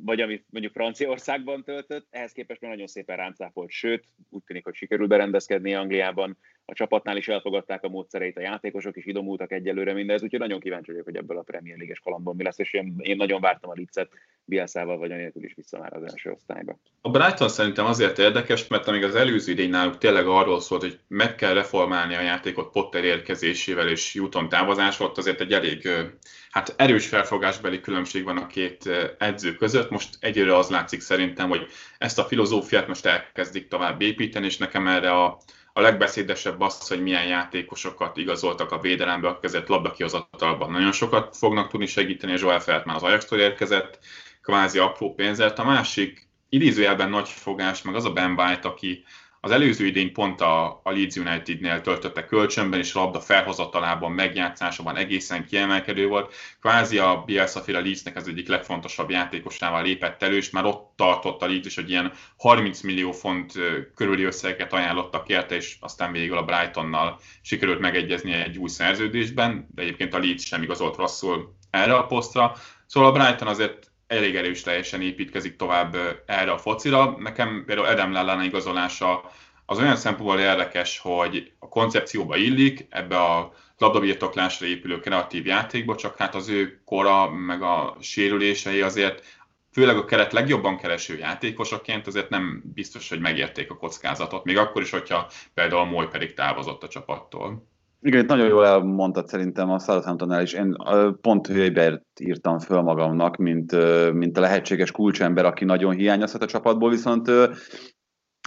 [0.03, 2.07] vagy amit mondjuk Franciaországban töltött.
[2.09, 6.37] Ehhez képest már nagyon szépen ráncáfolt, sőt, úgy tűnik, hogy sikerül berendezkedni Angliában.
[6.69, 10.91] A csapatnál is elfogadták a módszereit, a játékosok is idomultak egyelőre mindez, úgyhogy nagyon kíváncsi
[10.91, 13.73] vagyok, hogy ebből a Premier League-es kalandban mi lesz, és én, én nagyon vártam a
[13.73, 14.09] Licet,
[14.45, 16.79] Bielszával vagy anélkül is vissza már az első osztályba.
[17.01, 20.99] A Brighton szerintem azért érdekes, mert amíg az előző idény náluk tényleg arról szólt, hogy
[21.07, 25.89] meg kell reformálni a játékot Potter érkezésével és Juton távozás, ott azért egy elég
[26.51, 29.89] hát erős felfogásbeli különbség van a két edző között.
[29.89, 34.87] Most egyre az látszik szerintem, hogy ezt a filozófiát most elkezdik tovább építeni, és nekem
[34.87, 35.37] erre a,
[35.77, 41.69] a legbeszédesebb az, hogy milyen játékosokat igazoltak a védelembe, akik ezért labdakihozatalban nagyon sokat fognak
[41.69, 43.99] tudni segíteni, és Joel Felt már az ajax érkezett,
[44.41, 45.59] kvázi apró pénzért.
[45.59, 49.03] A másik idézőjelben nagy fogás, meg az a Ben White, aki
[49.47, 55.45] az előző idény pont a, a Leeds United-nél töltötte kölcsönben, és labda felhozatalában, megjátszásában egészen
[55.45, 56.33] kiemelkedő volt.
[56.61, 61.41] Kvázi a Bielsa féle Leedsnek az egyik legfontosabb játékosával lépett elő, és már ott tartott
[61.41, 63.53] a Leeds is, hogy ilyen 30 millió font
[63.95, 69.81] körüli összeget ajánlottak érte, és aztán végül a Brightonnal sikerült megegyezni egy új szerződésben, de
[69.81, 72.55] egyébként a Leeds sem igazolt rosszul erre a posztra.
[72.85, 77.15] Szóval a Brighton azért elég erős teljesen építkezik tovább erre a focira.
[77.19, 79.31] Nekem például Adam Lallana igazolása
[79.65, 86.17] az olyan szempontból érdekes, hogy a koncepcióba illik, ebbe a labdabirtoklásra épülő kreatív játékba, csak
[86.17, 89.23] hát az ő kora, meg a sérülései azért
[89.71, 94.81] főleg a keret legjobban kereső játékosaként azért nem biztos, hogy megérték a kockázatot, még akkor
[94.81, 97.67] is, hogyha például Moly pedig távozott a csapattól.
[98.01, 100.53] Igen, itt nagyon jól elmondtad szerintem a Southamptonnál is.
[100.53, 100.75] Én
[101.21, 103.71] pont Hőbert írtam föl magamnak, mint,
[104.13, 107.49] mint a lehetséges kulcsember, aki nagyon hiányozhat a csapatból, viszont a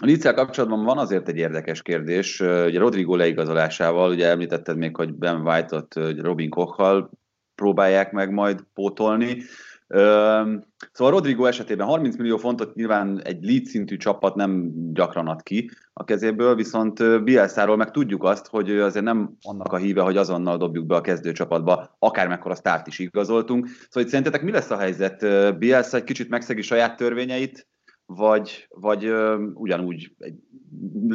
[0.02, 2.40] Leeds kapcsolatban van azért egy érdekes kérdés.
[2.40, 7.10] Ugye Rodrigo leigazolásával, ugye említetted még, hogy Ben White-ot Robin Kochal
[7.54, 9.42] próbálják meg majd pótolni.
[9.90, 15.70] Szóval Rodrigo esetében 30 millió fontot nyilván egy lead szintű csapat nem gyakran ad ki
[15.92, 20.16] a kezéből, viszont Bielszáról meg tudjuk azt, hogy ő azért nem annak a híve, hogy
[20.16, 23.66] azonnal dobjuk be a kezdőcsapatba, akármekkora sztárt is igazoltunk.
[23.66, 25.18] Szóval hogy szerintetek mi lesz a helyzet?
[25.59, 27.68] Bielsa egy kicsit megszegi saját törvényeit,
[28.07, 29.12] vagy, vagy
[29.55, 30.35] ugyanúgy egy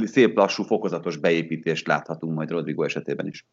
[0.03, 3.45] szép lassú, fokozatos beépítést láthatunk majd Rodrigo esetében is?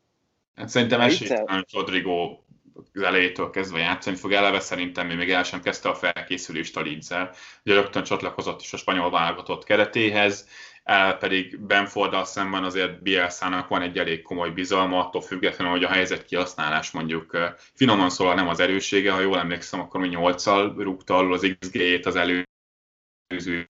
[0.55, 2.39] Hát szerintem esélytelen, hogy Rodrigo
[2.75, 4.33] az elejétől kezdve játszani fog.
[4.33, 7.35] Eleve szerintem még el sem kezdte a felkészülést a Leeds-el.
[7.65, 10.49] Ugye rögtön csatlakozott is a spanyol válogatott keretéhez,
[10.83, 15.89] el pedig Benforddal szemben azért Bielszának van egy elég komoly bizalma, attól függetlenül, hogy a
[15.89, 17.39] helyzet kihasználás mondjuk
[17.75, 22.07] finoman szólva nem az erőssége, ha jól emlékszem, akkor mi 8-al rúgta alul az XG-jét
[22.07, 23.71] az előző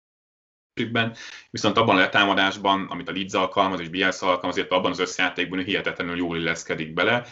[1.49, 5.63] viszont abban a letámadásban, amit a Leeds alkalmaz és Bielsa alkalmaz, azért abban az összjátékban
[5.63, 7.25] hihetetlenül jól illeszkedik bele,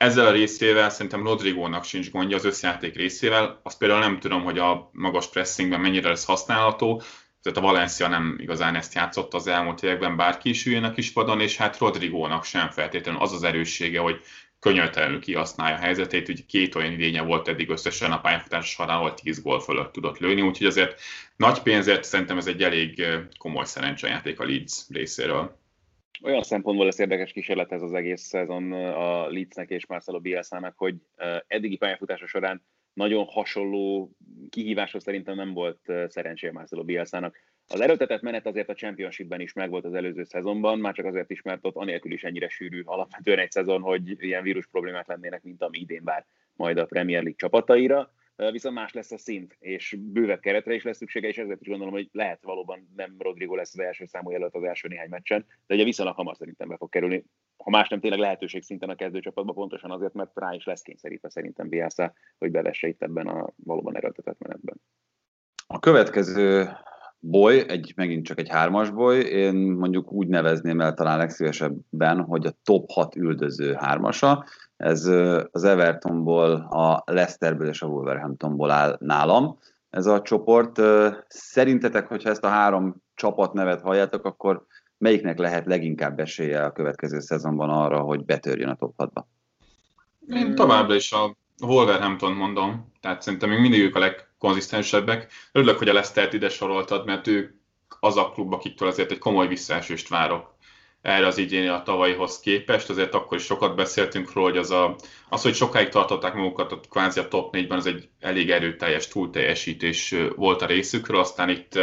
[0.00, 3.60] ezzel a részével szerintem Rodrigónak sincs gondja az összjáték részével.
[3.62, 7.02] Azt például nem tudom, hogy a magas pressingben mennyire lesz használható,
[7.42, 11.40] tehát a Valencia nem igazán ezt játszott az elmúlt években, bárki is üljön a kispadon,
[11.40, 14.20] és hát Rodrigónak sem feltétlenül az az erőssége, hogy
[14.60, 19.14] könnyöltelenül kihasználja a helyzetét, ugye két olyan idénye volt eddig összesen a pályafutás során, ahol
[19.14, 21.00] 10 gól fölött tudott lőni, úgyhogy azért
[21.36, 23.06] nagy pénzért szerintem ez egy elég
[23.38, 25.59] komoly szerencsejáték a Leeds részéről
[26.22, 30.94] olyan szempontból lesz érdekes kísérlet ez az egész szezon a Leedsnek és Marcelo Bielsának, hogy
[31.46, 34.10] eddigi pályafutása során nagyon hasonló
[34.50, 37.36] kihíváshoz szerintem nem volt szerencséje Marcelo Bielsának.
[37.66, 41.42] Az erőltetett menet azért a Championshipben is megvolt az előző szezonban, már csak azért is,
[41.42, 45.62] mert ott anélkül is ennyire sűrű alapvetően egy szezon, hogy ilyen vírus problémák lennének, mint
[45.62, 48.12] ami idén vár majd a Premier League csapataira
[48.50, 51.92] viszont más lesz a szint, és bővebb keretre is lesz szüksége, és ezért is gondolom,
[51.92, 55.74] hogy lehet valóban nem Rodrigo lesz az első számú jelölt az első néhány meccsen, de
[55.74, 57.24] ugye viszonylag hamar szerintem be fog kerülni.
[57.56, 61.30] Ha más nem, tényleg lehetőség szinten a kezdőcsapatban, pontosan azért, mert rá is lesz kényszerítve
[61.30, 64.80] szerintem Bielsa, hogy bevesse itt ebben a valóban erőltetett menetben.
[65.66, 66.68] A következő
[67.18, 72.46] boly, egy, megint csak egy hármas boly, én mondjuk úgy nevezném el talán legszívesebben, hogy
[72.46, 74.44] a top 6 üldöző hármasa.
[74.80, 75.04] Ez
[75.50, 79.58] az Evertonból, a Leicesterből és a Wolverhamptonból áll nálam.
[79.90, 80.80] Ez a csoport.
[81.28, 84.66] Szerintetek, hogyha ezt a három csapat nevet halljátok, akkor
[84.98, 89.22] melyiknek lehet leginkább esélye a következő szezonban arra, hogy betörjön a top 6-ba?
[90.28, 95.30] Én továbbra is a Wolverhampton mondom, tehát szerintem még mindig ők a legkonzisztensebbek.
[95.52, 97.52] Örülök, hogy a Leicester-t ide soroltad, mert ők
[98.00, 100.58] az a klub, akiktől azért egy komoly visszaesést várok
[101.02, 104.96] erre az idén a tavalyihoz képest, azért akkor is sokat beszéltünk róla, hogy az, a,
[105.28, 110.14] az hogy sokáig tartották magukat a kvázi a top 4-ben, az egy elég erőteljes túlteljesítés
[110.36, 111.78] volt a részükről, aztán itt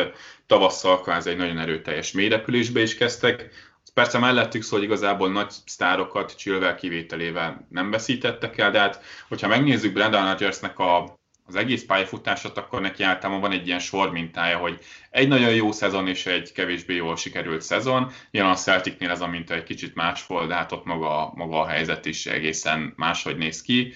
[0.48, 3.50] tavasszal kvázi egy nagyon erőteljes mélyrepülésbe is kezdtek.
[3.94, 9.48] Persze mellettük szó, hogy igazából nagy sztárokat Chilwell kivételével nem veszítettek el, de hát hogyha
[9.48, 11.17] megnézzük Brendan Rodgersnek a
[11.48, 14.80] az egész pályafutásot, akkor neki általában van egy ilyen sor mintája, hogy
[15.10, 18.12] egy nagyon jó szezon és egy kevésbé jól sikerült szezon.
[18.32, 21.62] Jelen a Celticnél ez a minta egy kicsit más volt, de hát ott maga, maga
[21.62, 23.94] a helyzet is egészen máshogy néz ki.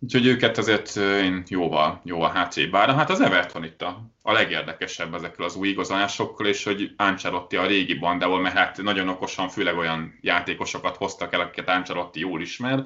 [0.00, 2.96] Úgyhogy őket azért én jóval, jóval hátrébb várom.
[2.96, 7.66] Hát az Everton itt a, a legérdekesebb ezekkel az új igazolásokkal, és hogy Ancelotti a
[7.66, 12.84] régi bandával, mert hát nagyon okosan, főleg olyan játékosokat hoztak el, akiket Ancelotti jól ismer,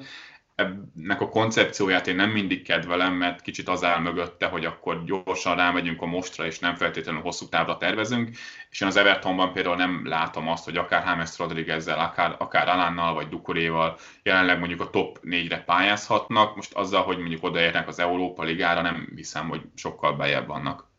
[0.55, 5.55] ennek a koncepcióját én nem mindig kedvelem, mert kicsit az áll mögötte, hogy akkor gyorsan
[5.55, 8.29] rámegyünk a mostra, és nem feltétlenül hosszú távra tervezünk,
[8.69, 13.13] és én az Evertonban például nem látom azt, hogy akár James Rodriguezzel, akár, akár Alánnal,
[13.13, 18.43] vagy Dukuréval jelenleg mondjuk a top négyre pályázhatnak, most azzal, hogy mondjuk odaérnek az Európa
[18.43, 20.91] Ligára, nem hiszem, hogy sokkal bejebb vannak.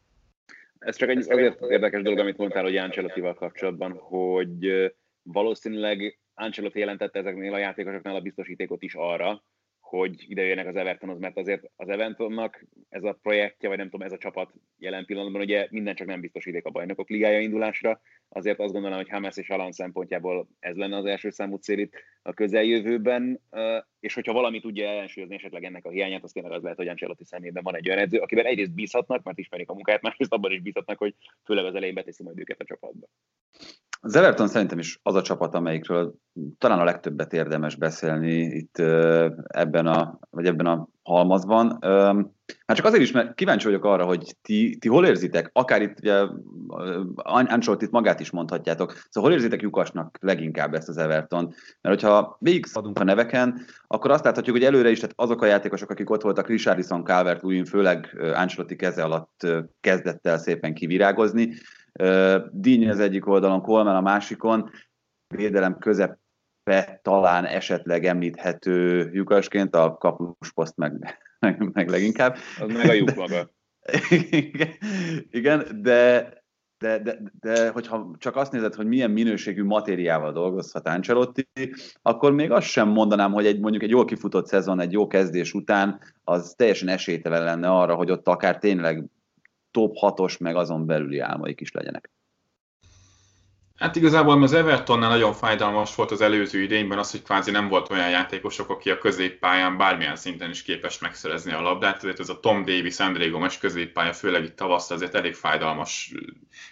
[0.78, 7.18] Ez csak egy azért érdekes dolog, amit mondtál, hogy Ancelottival kapcsolatban, hogy valószínűleg Ancelotti jelentette
[7.18, 9.44] ezeknél a játékosoknál a biztosítékot is arra,
[9.80, 14.06] hogy ide jönnek az Evertonhoz, mert azért az Evertonnak ez a projektje, vagy nem tudom,
[14.06, 18.00] ez a csapat jelen pillanatban ugye minden csak nem biztosíték a bajnokok ligája indulásra,
[18.36, 21.92] azért azt gondolom, hogy Hamas és Alan szempontjából ez lenne az első számú cél itt
[22.22, 23.40] a közeljövőben,
[24.00, 27.24] és hogyha valami tudja ellensúlyozni esetleg ennek a hiányát, az tényleg az lehet, hogy Ancelotti
[27.24, 30.60] szemében van egy olyan edző, akiben egyrészt bízhatnak, mert ismerik a munkáját, másrészt abban is
[30.60, 33.06] bízhatnak, hogy főleg az elején beteszi majd őket a csapatba.
[34.00, 36.14] Az Everton szerintem is az a csapat, amelyikről
[36.58, 38.78] talán a legtöbbet érdemes beszélni itt
[39.46, 41.78] ebben a, vagy ebben a halmazban.
[42.66, 45.98] Hát csak azért is, mert kíváncsi vagyok arra, hogy ti, ti hol érzitek, akár itt
[45.98, 46.22] ugye
[47.14, 51.44] Ancelotti itt magát is mondhatjátok, szóval hol érzitek lyukasnak leginkább ezt az Everton?
[51.80, 55.46] Mert hogyha végig adunk a neveken, akkor azt láthatjuk, hogy előre is tehát azok a
[55.46, 59.46] játékosok, akik ott voltak, Richardson, calvert lewin főleg Ancelotti keze alatt
[59.80, 61.54] kezdett el szépen kivirágozni,
[62.50, 64.70] Díny az egyik oldalon, Kolmel a másikon,
[65.26, 65.78] védelem
[66.64, 72.36] közepe talán esetleg említhető lyukasként, a kapusposzt meg, meg, meg leginkább.
[72.60, 73.50] Az meg a lyuk maga.
[75.30, 76.32] Igen, de,
[76.78, 81.48] de, de, de hogyha csak azt nézed, hogy milyen minőségű matériával dolgozhat Ancelotti,
[82.02, 85.52] akkor még azt sem mondanám, hogy egy mondjuk egy jól kifutott szezon, egy jó kezdés
[85.52, 89.04] után az teljesen esélytelen lenne arra, hogy ott akár tényleg
[89.70, 92.10] top 6-os, meg azon belüli álmaik is legyenek.
[93.84, 97.90] Hát igazából az Evertonnál nagyon fájdalmas volt az előző idényben az, hogy kvázi nem volt
[97.90, 102.40] olyan játékosok, aki a középpályán bármilyen szinten is képes megszerezni a labdát, ezért ez a
[102.40, 106.14] Tom Davis, André Gomes középpálya, főleg itt tavaszra azért elég fájdalmas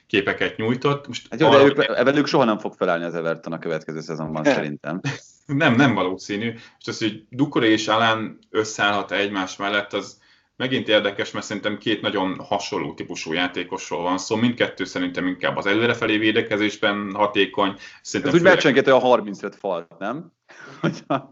[0.06, 1.06] képeket nyújtott.
[1.06, 4.44] Most hát jó, de ők, velük soha nem fog felállni az Everton a következő szezonban
[4.44, 5.00] szerintem.
[5.46, 6.52] nem, nem valószínű.
[6.78, 10.21] És az, hogy Dukoré és Alán összeállhat egymás mellett, az
[10.56, 14.24] megint érdekes, mert szerintem két nagyon hasonló típusú játékosról van szó.
[14.24, 17.74] Szóval mindkettő szerintem inkább az előrefelé védekezésben hatékony.
[18.02, 18.88] Szerintem Ez úgy főleg...
[18.88, 20.32] a 35 falt, nem?
[20.80, 21.30] hogyha,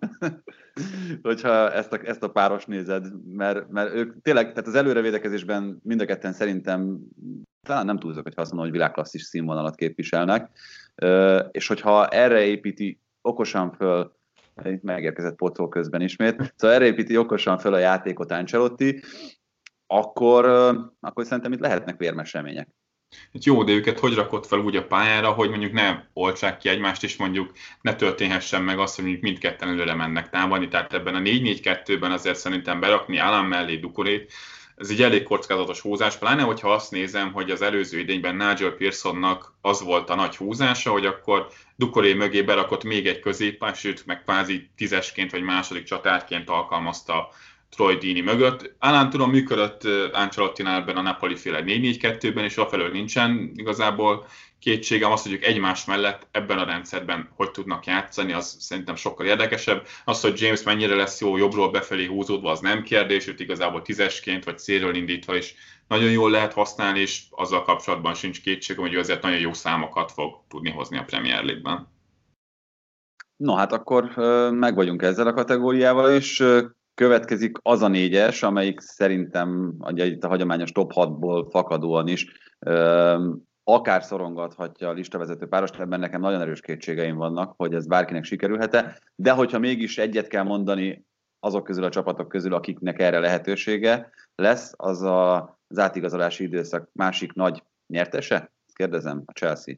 [1.22, 6.00] hogyha ezt, a, ezt a páros nézed, mert, mert ők tényleg, tehát az előrevédekezésben mind
[6.00, 6.98] a ketten szerintem
[7.66, 10.50] talán nem túlzok, hogy azt mondom, hogy világklasszis színvonalat képviselnek,
[11.50, 14.18] és hogyha erre építi okosan föl
[14.82, 16.54] megérkezett Pocó közben ismét.
[16.56, 19.02] Szóval erre építi okosan fel a játékot Ancelotti,
[19.86, 20.44] akkor,
[21.00, 22.68] akkor szerintem itt lehetnek vérmes remények.
[23.32, 26.68] Hát jó, de őket hogy rakott fel úgy a pályára, hogy mondjuk ne oltsák ki
[26.68, 30.68] egymást, és mondjuk ne történhessen meg azt, hogy mondjuk mindketten előre mennek támadni.
[30.68, 34.32] Tehát ebben a 4-4-2-ben azért szerintem berakni Alan mellé Dukurét,
[34.80, 39.54] ez egy elég kockázatos húzás, pláne hogyha azt nézem, hogy az előző idényben Nigel Pearsonnak
[39.60, 44.22] az volt a nagy húzása, hogy akkor Dukoré mögé berakott még egy középpás, sőt, meg
[44.22, 47.28] kvázi tízesként vagy második csatárként alkalmazta
[47.70, 48.74] Troy Dini mögött.
[48.78, 54.26] Állán tudom, működött Ancelottinál ebben a Napoli féle 4-4-2-ben, és afelől nincsen igazából
[54.60, 59.26] kétségem az, hogy ők egymás mellett ebben a rendszerben hogy tudnak játszani, az szerintem sokkal
[59.26, 59.86] érdekesebb.
[60.04, 64.44] Az, hogy James mennyire lesz jó jobbról befelé húzódva, az nem kérdés, őt igazából tízesként
[64.44, 65.54] vagy szélről indítva is
[65.88, 70.12] nagyon jól lehet használni, és azzal kapcsolatban sincs kétségem, hogy ő azért nagyon jó számokat
[70.12, 71.88] fog tudni hozni a Premier League-ben.
[73.36, 74.04] No hát akkor
[74.50, 76.44] meg vagyunk ezzel a kategóriával, és
[76.94, 82.26] következik az a négyes, amelyik szerintem ugye itt a hagyományos top 6-ból fakadóan is
[83.64, 88.98] akár szorongathatja a listavezető párost, ebben nekem nagyon erős kétségeim vannak, hogy ez bárkinek sikerülhet-e,
[89.14, 91.04] de hogyha mégis egyet kell mondani
[91.40, 95.36] azok közül a csapatok közül, akiknek erre lehetősége lesz, az a,
[95.68, 98.52] az átigazolási időszak másik nagy nyertese?
[98.72, 99.74] Kérdezem, a Chelsea.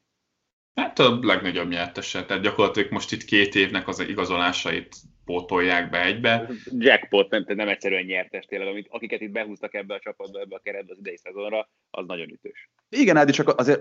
[0.74, 4.96] Hát a legnagyobb nyertese, tehát gyakorlatilag most itt két évnek az igazolásait
[5.32, 6.50] pótolják be egybe.
[6.78, 10.60] Jackpot, nem, nem egyszerűen nyertes tényleg, amit, akiket itt behúztak ebbe a csapatba, ebbe a
[10.62, 12.70] keretbe az idei szezonra, az nagyon ütős.
[12.88, 13.80] Igen, Ádi, csak azért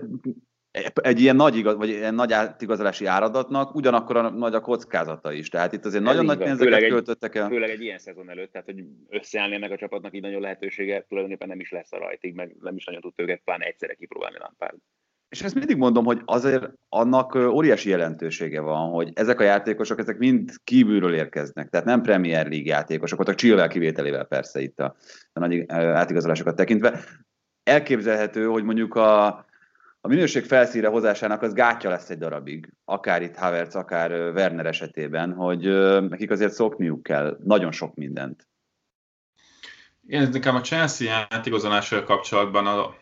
[1.02, 5.48] egy ilyen nagy, igaz, vagy ilyen nagy átigazolási áradatnak ugyanakkor a nagy a kockázata is.
[5.48, 7.48] Tehát itt azért Ez nagyon nagy pénzeket főleg költöttek el.
[7.48, 11.48] Főleg egy ilyen szezon előtt, tehát hogy összeállni ennek a csapatnak így nagyon lehetősége tulajdonképpen
[11.48, 14.78] nem is lesz a rajtig, meg nem is nagyon tud őket pláne egyszerre kipróbálni Lampard.
[15.32, 20.18] És ezt mindig mondom, hogy azért annak óriási jelentősége van, hogy ezek a játékosok, ezek
[20.18, 24.96] mind kívülről érkeznek, tehát nem Premier League játékosok, ott a Chilwell kivételével persze itt a,
[25.32, 27.00] a nagy átigazolásokat tekintve.
[27.62, 29.26] Elképzelhető, hogy mondjuk a,
[30.00, 35.32] a minőség felszíre hozásának az gátja lesz egy darabig, akár itt Havertz, akár Werner esetében,
[35.32, 35.62] hogy
[36.08, 38.48] nekik azért szokniuk kell nagyon sok mindent.
[40.06, 42.94] Én nekem a Chelsea játékozással kapcsolatban a,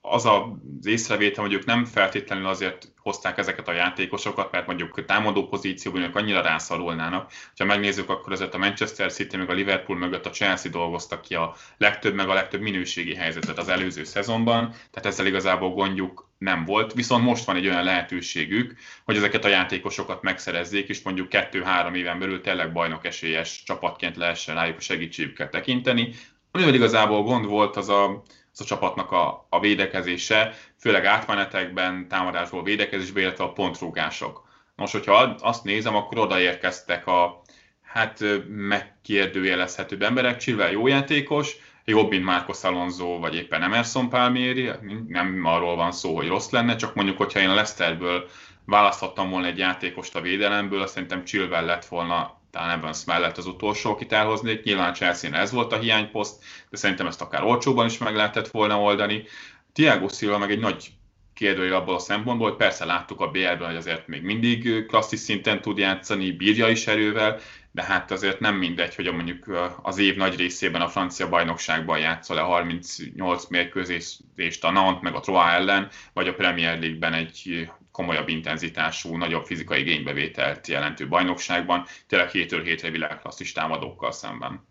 [0.00, 5.48] az az észrevétel, hogy ők nem feltétlenül azért hozták ezeket a játékosokat, mert mondjuk támadó
[5.48, 7.32] pozícióban ők annyira rászorulnának.
[7.56, 11.34] Ha megnézzük, akkor azért a Manchester City meg a Liverpool mögött a Chelsea dolgoztak ki
[11.34, 16.64] a legtöbb meg a legtöbb minőségi helyzetet az előző szezonban, tehát ezzel igazából gondjuk nem
[16.64, 21.94] volt, viszont most van egy olyan lehetőségük, hogy ezeket a játékosokat megszerezzék, és mondjuk kettő-három
[21.94, 26.14] éven belül tényleg bajnok esélyes csapatként lehessen rájuk a segítségükkel tekinteni.
[26.50, 28.22] Amivel igazából gond volt, az a,
[28.60, 34.48] a csapatnak a, a védekezése, főleg átmenetekben, támadásból védekezésben, illetve a pontrúgások.
[34.76, 37.42] Most, hogyha azt nézem, akkor odaérkeztek a
[37.82, 44.70] hát megkérdőjelezhetőbb emberek, Chilwell jó játékos, jobb, mint Marcos Alonso, vagy éppen Emerson Palmieri,
[45.08, 48.28] nem arról van szó, hogy rossz lenne, csak mondjuk, hogyha én a Leicesterből
[48.64, 53.46] választhattam volna egy játékost a védelemből, azt szerintem Chilwell lett volna talán Evans mellett az
[53.46, 54.62] utolsó, akit elhoznék.
[54.62, 58.80] Nyilván chelsea ez volt a hiányposzt, de szerintem ezt akár olcsóban is meg lehetett volna
[58.80, 59.24] oldani.
[59.72, 60.92] Tiago Silva meg egy nagy
[61.34, 65.60] kérdője abból a szempontból, hogy persze láttuk a BL-ben, hogy azért még mindig klasszis szinten
[65.60, 67.40] tud játszani, bírja is erővel,
[67.72, 69.44] de hát azért nem mindegy, hogy mondjuk
[69.82, 75.20] az év nagy részében a francia bajnokságban játszol le 38 mérkőzést a Nantes meg a
[75.20, 77.68] Troyes ellen, vagy a Premier League-ben egy
[78.00, 84.66] komolyabb intenzitású, nagyobb fizikai igénybevételt jelentő bajnokságban, tényleg hétről hétre világklasszis támadókkal szemben.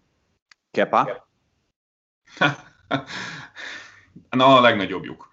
[0.72, 1.28] Kepa?
[4.30, 5.30] Na, a legnagyobbjuk.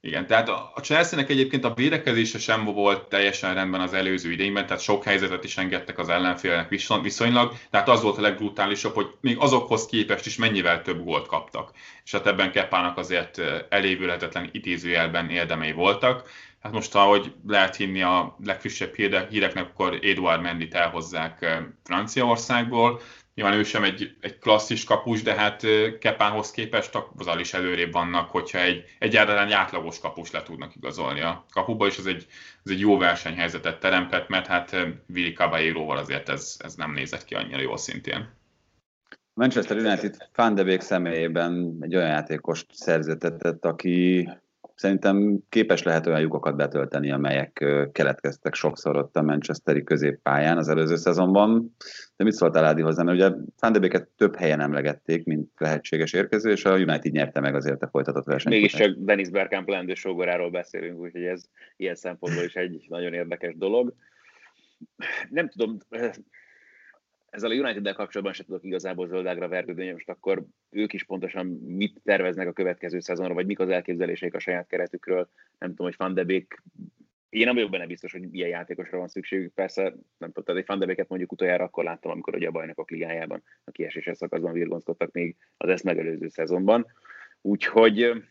[0.00, 4.82] Igen, tehát a Chelsea-nek egyébként a védekezése sem volt teljesen rendben az előző idényben, tehát
[4.82, 6.68] sok helyzetet is engedtek az ellenfélnek
[7.02, 11.70] viszonylag, tehát az volt a legbrutálisabb, hogy még azokhoz képest is mennyivel több gólt kaptak.
[12.04, 16.30] És hát ebben Kepának azért elévülhetetlen idézőjelben érdemei voltak.
[16.60, 18.94] Hát most, ahogy lehet hinni a legfrissebb
[19.30, 23.00] híreknek, akkor Eduard Mendit elhozzák Franciaországból,
[23.38, 25.62] Nyilván ő sem egy, egy klasszis kapus, de hát
[25.98, 31.20] Kepánhoz képest azzal is előrébb vannak, hogyha egy egyáltalán egy átlagos kapus le tudnak igazolni
[31.20, 32.26] a kapuba, és ez egy,
[32.64, 37.34] ez egy jó versenyhelyzetet teremtett, mert hát Vili Caballero-val azért ez, ez nem nézett ki
[37.34, 38.28] annyira jól szintén.
[39.34, 44.28] Manchester United Van de személyében egy olyan játékost szerződtetett, aki
[44.78, 50.96] szerintem képes lehet olyan lyukokat betölteni, amelyek keletkeztek sokszor ott a Manchesteri középpályán az előző
[50.96, 51.74] szezonban.
[52.16, 53.02] De mit szóltál Ádi hozzá?
[53.02, 57.82] Mert ugye Fandebéket több helyen emlegették, mint lehetséges érkező, és a United nyerte meg azért
[57.82, 58.54] a folytatott versenyt.
[58.54, 61.44] Mégiscsak Dennis Bergkamp lendő sógoráról beszélünk, úgyhogy ez
[61.76, 63.94] ilyen szempontból is egy nagyon érdekes dolog.
[65.30, 65.78] Nem tudom,
[67.30, 72.00] ezzel a United-del kapcsolatban sem tudok igazából zöldágra vergődni, most akkor ők is pontosan mit
[72.04, 75.28] terveznek a következő szezonra, vagy mik az elképzeléseik a saját keretükről.
[75.58, 76.62] Nem tudom, hogy Van de Beek
[77.28, 79.54] én nem vagyok benne biztos, hogy ilyen játékosra van szükségük.
[79.54, 79.82] Persze,
[80.18, 82.90] nem tudom, tehát egy Van de Beeket mondjuk utoljára akkor láttam, amikor ugye a bajnokok
[82.90, 86.86] ligájában a kieséses szakaszban virgonzkodtak még az ezt megelőző szezonban.
[87.40, 88.24] Úgyhogy...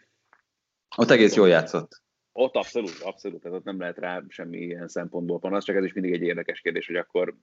[0.95, 2.01] Ott egész jól játszott.
[2.31, 5.93] Ott abszolút, abszolút, tehát ott nem lehet rá semmi ilyen szempontból panasz, csak ez is
[5.93, 7.35] mindig egy érdekes kérdés, hogy akkor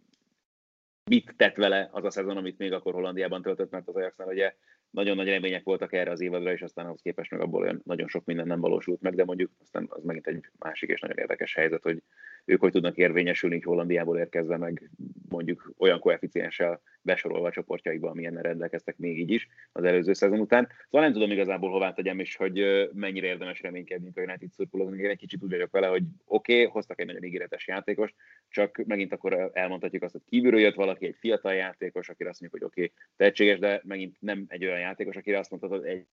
[1.05, 4.55] mit tett vele az a szezon, amit még akkor Hollandiában töltött, mert az Ajaxnál ugye
[4.91, 8.09] nagyon nagy remények voltak erre az évadra, és aztán ahhoz képest meg abból olyan nagyon
[8.09, 11.55] sok minden nem valósult meg, de mondjuk aztán az megint egy másik és nagyon érdekes
[11.55, 12.03] helyzet, hogy
[12.45, 14.91] ők hogy tudnak érvényesülni így Hollandiából érkezve, meg
[15.29, 20.69] mondjuk olyan koeficienssel besorolva a csoportjaikba, amilyen rendelkeztek még így is az előző szezon után.
[20.85, 24.99] Szóval nem tudom igazából hová tegyem, és hogy mennyire érdemes reménykedni a United szurkolóknak.
[24.99, 28.15] Én egy kicsit úgy vagyok vele, hogy oké, okay, hoztak egy nagyon ígéretes játékost,
[28.49, 32.63] csak megint akkor elmondhatjuk azt, hogy kívülről jött valaki, egy fiatal játékos, akire azt mondjuk,
[32.63, 36.07] hogy oké, okay, tehetséges, de megint nem egy olyan játékos, akire azt mondhatod, egy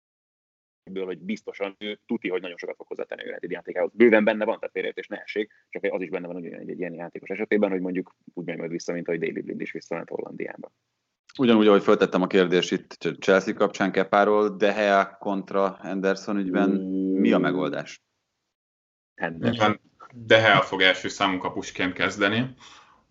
[0.84, 3.92] ebből, hogy biztosan ő tuti, hogy nagyon sokat fog hozzátenni a United játékához.
[3.94, 6.80] Bőven benne van, tehát félreértés ne essék, csak az is benne van ugyan egy, egy
[6.80, 10.10] ilyen játékos esetében, hogy mondjuk úgy megy majd vissza, mint ahogy David Blind is visszament
[10.10, 10.72] Hollandiába.
[11.38, 16.70] Ugyanúgy, ahogy föltettem a kérdést itt Chelsea kapcsán Kepáról, De Gea kontra Anderson ügyben,
[17.20, 18.02] mi a megoldás?
[19.16, 19.80] Anderson.
[20.14, 22.54] De Gea fog első számú kapusként kezdeni,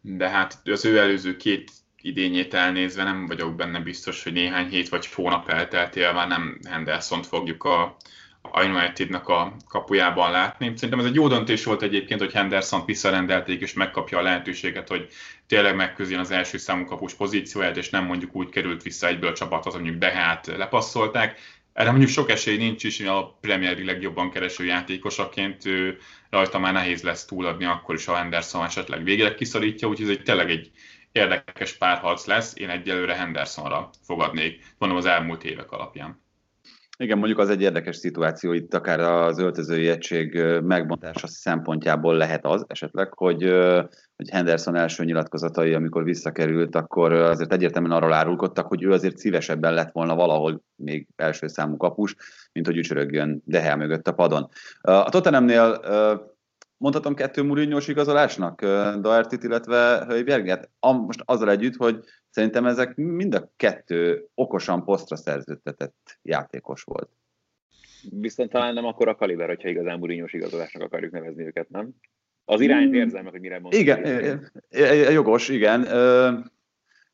[0.01, 1.71] de hát az ő előző két
[2.03, 7.23] idényét elnézve nem vagyok benne biztos, hogy néhány hét vagy hónap elteltél már nem henderson
[7.23, 7.97] fogjuk a,
[8.43, 10.73] a Unitednak a kapujában látni.
[10.75, 15.09] Szerintem ez egy jó döntés volt egyébként, hogy Henderson visszarendelték, és megkapja a lehetőséget, hogy
[15.47, 19.35] tényleg megközjön az első számú kapus pozícióját, és nem mondjuk úgy került vissza egyből a
[19.35, 21.41] csapathoz, mondjuk Dehát lepasszolták.
[21.73, 25.63] Erre mondjuk sok esély nincs is, a Premier legjobban kereső játékosaként
[26.31, 30.23] rajta már nehéz lesz túladni, akkor is, ha Henderson esetleg végre kiszorítja, úgyhogy ez egy
[30.23, 30.71] tényleg egy
[31.13, 32.57] érdekes párharc lesz.
[32.57, 36.21] Én egyelőre Hendersonra fogadnék, mondom az elmúlt évek alapján.
[37.01, 42.65] Igen, mondjuk az egy érdekes szituáció itt, akár az öltözői egység megbontása szempontjából lehet az
[42.69, 43.43] esetleg, hogy,
[44.17, 49.75] hogy Henderson első nyilatkozatai, amikor visszakerült, akkor azért egyértelműen arról árulkodtak, hogy ő azért szívesebben
[49.75, 52.17] lett volna valahol még első számú kapus,
[52.53, 54.49] mint hogy ücsörögjön Dehel mögött a padon.
[54.81, 55.81] A Tottenhamnél
[56.81, 58.61] mondhatom kettő Mourinho-s igazolásnak,
[59.01, 60.71] Daertit, illetve Höjbjerget?
[60.81, 67.11] Most azzal együtt, hogy szerintem ezek mind a kettő okosan posztra szerződtetett játékos volt.
[68.11, 71.91] Viszont talán nem akkor a kaliber, hogyha igazán Mourinho-s igazolásnak akarjuk nevezni őket, nem?
[72.45, 72.95] Az irányt hmm.
[72.95, 73.81] érzem meg, hogy mire mondom.
[73.81, 74.41] Igen,
[75.13, 75.83] jogos, igen.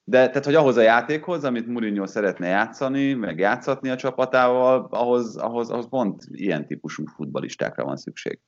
[0.05, 5.37] De tehát, hogy ahhoz a játékhoz, amit Mourinho szeretne játszani, meg játszatni a csapatával, ahhoz,
[5.37, 8.41] ahhoz, ahhoz pont ilyen típusú futbalistákra van szükség.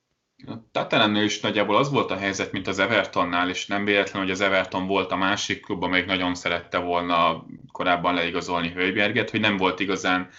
[0.45, 4.31] A Tatanemnél is nagyjából az volt a helyzet, mint az Evertonnál, és nem véletlen, hogy
[4.31, 9.57] az Everton volt a másik klub, amelyik nagyon szerette volna korábban leigazolni Hölgyberget, hogy nem
[9.57, 10.29] volt igazán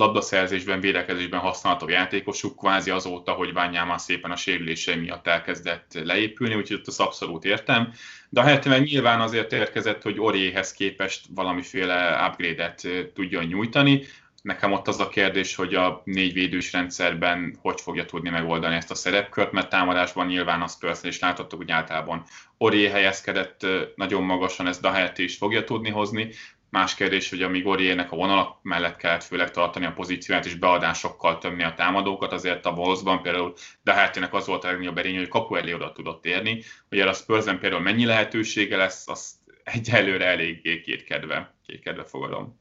[0.00, 6.76] labdaszerzésben, védekezésben használható játékosuk, kvázi azóta, hogy Ványáma szépen a sérülései miatt elkezdett leépülni, úgyhogy
[6.76, 7.92] ott az abszolút értem.
[8.28, 14.02] De a helyett meg nyilván azért érkezett, hogy Oriéhez képest valamiféle upgrade-et tudjon nyújtani,
[14.42, 18.90] Nekem ott az a kérdés, hogy a négy védős rendszerben hogy fogja tudni megoldani ezt
[18.90, 22.24] a szerepkört, mert támadásban nyilván azt persze is láthattuk, hogy általában
[22.58, 26.30] Ori helyezkedett nagyon magasan, ezt Dahert is fogja tudni hozni.
[26.70, 31.38] Más kérdés, hogy amíg Oriének a vonalak mellett kellett főleg tartani a pozícióját és beadásokkal
[31.38, 35.54] tömni a támadókat, azért a Wolfsban például Dahertének az volt a legnagyobb erény, hogy kapu
[35.54, 36.62] elé oda tudott érni.
[36.88, 39.34] Erre a Spursen például mennyi lehetősége lesz, azt
[39.64, 42.59] egyelőre eléggé kétkedve, kétkedve fogadom.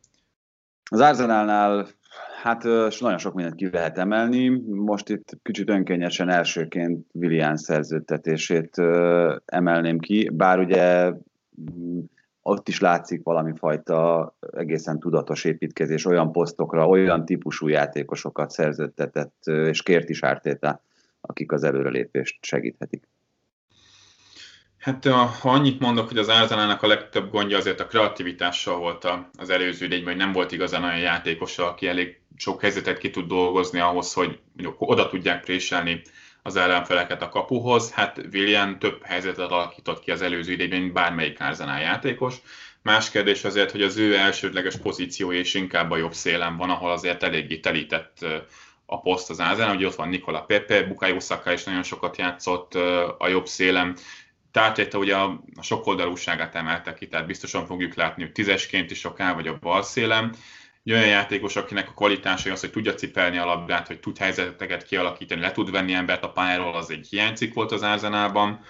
[0.92, 1.88] Az Arsenalnál
[2.42, 2.64] hát
[3.00, 4.50] nagyon sok mindent ki lehet emelni.
[4.68, 8.76] Most itt kicsit önkényesen elsőként Willian szerződtetését
[9.46, 12.00] emelném ki, bár ugye mm,
[12.42, 19.84] ott is látszik valami fajta egészen tudatos építkezés, olyan posztokra, olyan típusú játékosokat szerződtetett, és
[19.84, 20.82] kért is Ártéta,
[21.22, 23.08] akik az előrelépést segíthetik.
[24.80, 29.08] Hát ha annyit mondok, hogy az Arzenának a legtöbb gondja azért a kreativitással volt
[29.38, 33.28] az előző idényben, hogy nem volt igazán olyan játékos, aki elég sok helyzetet ki tud
[33.28, 34.40] dolgozni ahhoz, hogy
[34.78, 36.02] oda tudják préselni
[36.44, 37.92] az ellenfeleket a kapuhoz.
[37.92, 42.36] Hát William több helyzetet alakított ki az előző idényben, mint bármelyik Arzenál játékos.
[42.82, 46.92] Más kérdés azért, hogy az ő elsődleges pozíciója is inkább a jobb szélen van, ahol
[46.92, 48.26] azért eléggé telített
[48.86, 52.76] a poszt az Ázán, hogy ott van Nikola Pepe, Bukayo Saka is nagyon sokat játszott
[53.18, 53.98] a jobb szélen,
[54.52, 59.36] Tártéta ugye a, a sokoldalúságát emelte ki, tehát biztosan fogjuk látni, hogy tízesként is akár,
[59.36, 60.34] vagy a bal szélem.
[60.84, 64.84] Egy olyan játékos, akinek a kvalitása az, hogy tudja cipelni a labdát, hogy tud helyzeteket
[64.84, 68.62] kialakítani, le tud venni embert a pályáról, az egy hiánycik volt az Árzenában.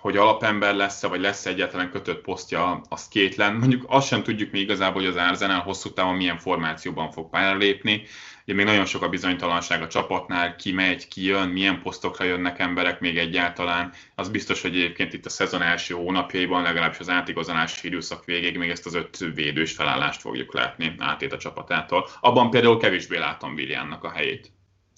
[0.00, 3.54] Hogy alapember lesz-e, vagy lesz egyetlen kötött posztja, az kétlen.
[3.54, 7.58] Mondjuk azt sem tudjuk mi igazából, hogy az Arsenal hosszú távon milyen formációban fog pályára
[7.58, 8.02] lépni.
[8.46, 12.58] Ugye még nagyon sok a bizonytalanság a csapatnál, ki megy, ki jön, milyen posztokra jönnek
[12.58, 13.92] emberek még egyáltalán.
[14.14, 18.70] Az biztos, hogy egyébként itt a szezon első hónapjaiban, legalábbis az átigazolási időszak végéig még
[18.70, 22.08] ezt az öt védős felállást fogjuk látni átét a csapatától.
[22.20, 24.52] Abban például kevésbé látom Williamnak a helyét.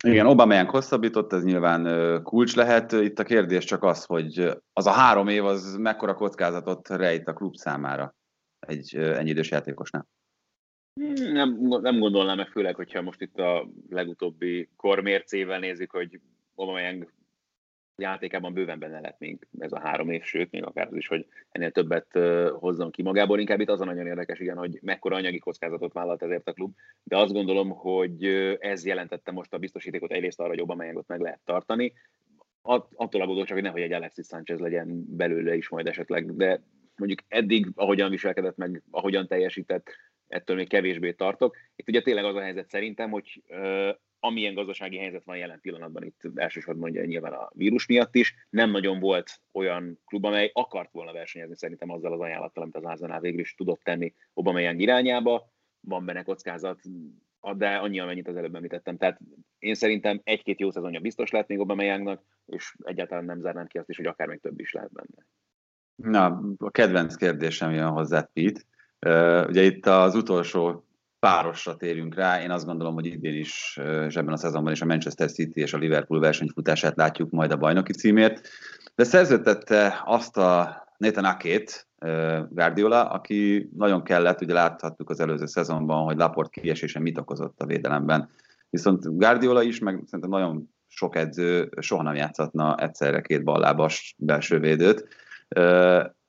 [0.05, 2.93] Igen, Obama hosszabbított, ez nyilván kulcs lehet.
[2.93, 7.33] Itt a kérdés csak az, hogy az a három év az mekkora kockázatot rejt a
[7.33, 8.15] klub számára
[8.67, 10.07] egy ennyi idős játékosnál.
[11.33, 16.21] Nem, nem gondolnám meg, főleg, hogyha most itt a legutóbbi kormércével nézzük, hogy
[16.55, 17.13] Aubameyang
[17.97, 21.27] játékában bőven benne lett még ez a három év, sőt, még akár az is, hogy
[21.51, 22.19] ennél többet
[22.53, 23.39] hozzon ki magából.
[23.39, 26.75] Inkább itt az a nagyon érdekes, igen, hogy mekkora anyagi kockázatot vállalt ezért a klub,
[27.03, 28.25] de azt gondolom, hogy
[28.59, 31.93] ez jelentette most a biztosítékot egyrészt arra, hogy Aubameyangot meg lehet tartani,
[32.63, 36.61] attól aggódok csak, hogy nehogy egy Alexis Sanchez legyen belőle is majd esetleg, de
[36.97, 39.91] mondjuk eddig, ahogyan viselkedett meg, ahogyan teljesített,
[40.29, 41.57] ettől még kevésbé tartok.
[41.77, 46.05] Itt ugye tényleg az a helyzet szerintem, hogy uh, amilyen gazdasági helyzet van jelen pillanatban
[46.05, 50.93] itt elsősorban ugye nyilván a vírus miatt is, nem nagyon volt olyan klub, amely akart
[50.93, 55.53] volna versenyezni szerintem azzal az ajánlattal, amit az Arsenal végül is tudott tenni Aubameyang irányába.
[55.81, 56.81] Van benne kockázat,
[57.57, 58.97] de annyi, amennyit az előbb említettem.
[58.97, 59.19] Tehát
[59.59, 63.89] én szerintem egy-két jó szezonja biztos lehet még Aubameyangnak, és egyáltalán nem zárnám ki azt
[63.89, 65.27] is, hogy akár még több is lehet benne.
[65.95, 68.61] Na, a kedvenc kérdésem jön hozzá, Pete.
[69.49, 70.85] Ugye itt az utolsó
[71.19, 72.43] párosra térjünk rá.
[72.43, 75.73] Én azt gondolom, hogy idén is, és ebben a szezonban is a Manchester City és
[75.73, 78.49] a Liverpool versenyfutását látjuk majd a bajnoki címért.
[78.95, 81.87] De szerződtette azt a Nathan Akét,
[82.49, 87.67] Guardiola, aki nagyon kellett, ugye láthattuk az előző szezonban, hogy Laport kiesése mit okozott a
[87.67, 88.31] védelemben.
[88.71, 94.59] Viszont Guardiola is, meg szerintem nagyon sok edző soha nem játszhatna egyszerre két ballábas belső
[94.59, 95.09] védőt.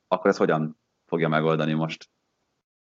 [0.08, 2.10] Akkor ez hogyan fogja megoldani most?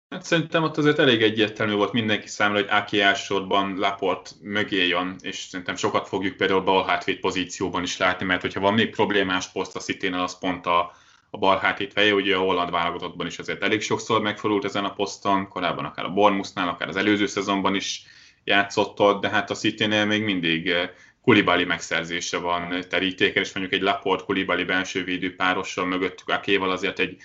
[0.10, 5.16] Hát szerintem ott azért elég egyértelmű volt mindenki számára, hogy Aki elsősorban Laport mögé jön,
[5.22, 9.51] és szerintem sokat fogjuk például bal hátvéd pozícióban is látni, mert hogyha van még problémás
[9.51, 10.91] poszt a city az pont a,
[11.30, 14.93] a bal hátvéd feje, ugye a holland válogatottban is azért elég sokszor megfordult ezen a
[14.93, 18.03] poszton, korábban akár a Bournemouthnál, akár az előző szezonban is
[18.43, 20.89] játszott ott, de hát a city még mindig eh,
[21.22, 26.99] Kulibali megszerzése van terítéken, és mondjuk egy Laport Kulibali belső védő párossal mögöttük Akéval azért
[26.99, 27.18] egy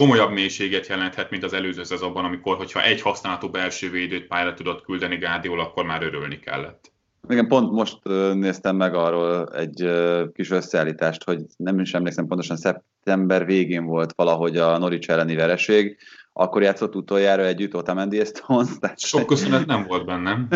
[0.00, 4.84] komolyabb mélységet jelenthet, mint az előző szezonban, amikor, hogyha egy használatú belső védőt pályára tudott
[4.84, 6.92] küldeni Gádiol, akkor már örülni kellett.
[7.28, 7.98] Igen, pont most
[8.32, 9.90] néztem meg arról egy
[10.32, 15.96] kis összeállítást, hogy nem is emlékszem pontosan, szeptember végén volt valahogy a Norwich elleni vereség,
[16.32, 18.68] akkor játszott utoljára együtt Otamendi Stones.
[18.80, 19.00] Tehát...
[19.00, 20.48] Sok köszönet nem volt bennem.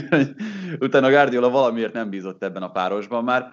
[0.80, 3.52] Utána Guardiola valamiért nem bízott ebben a párosban már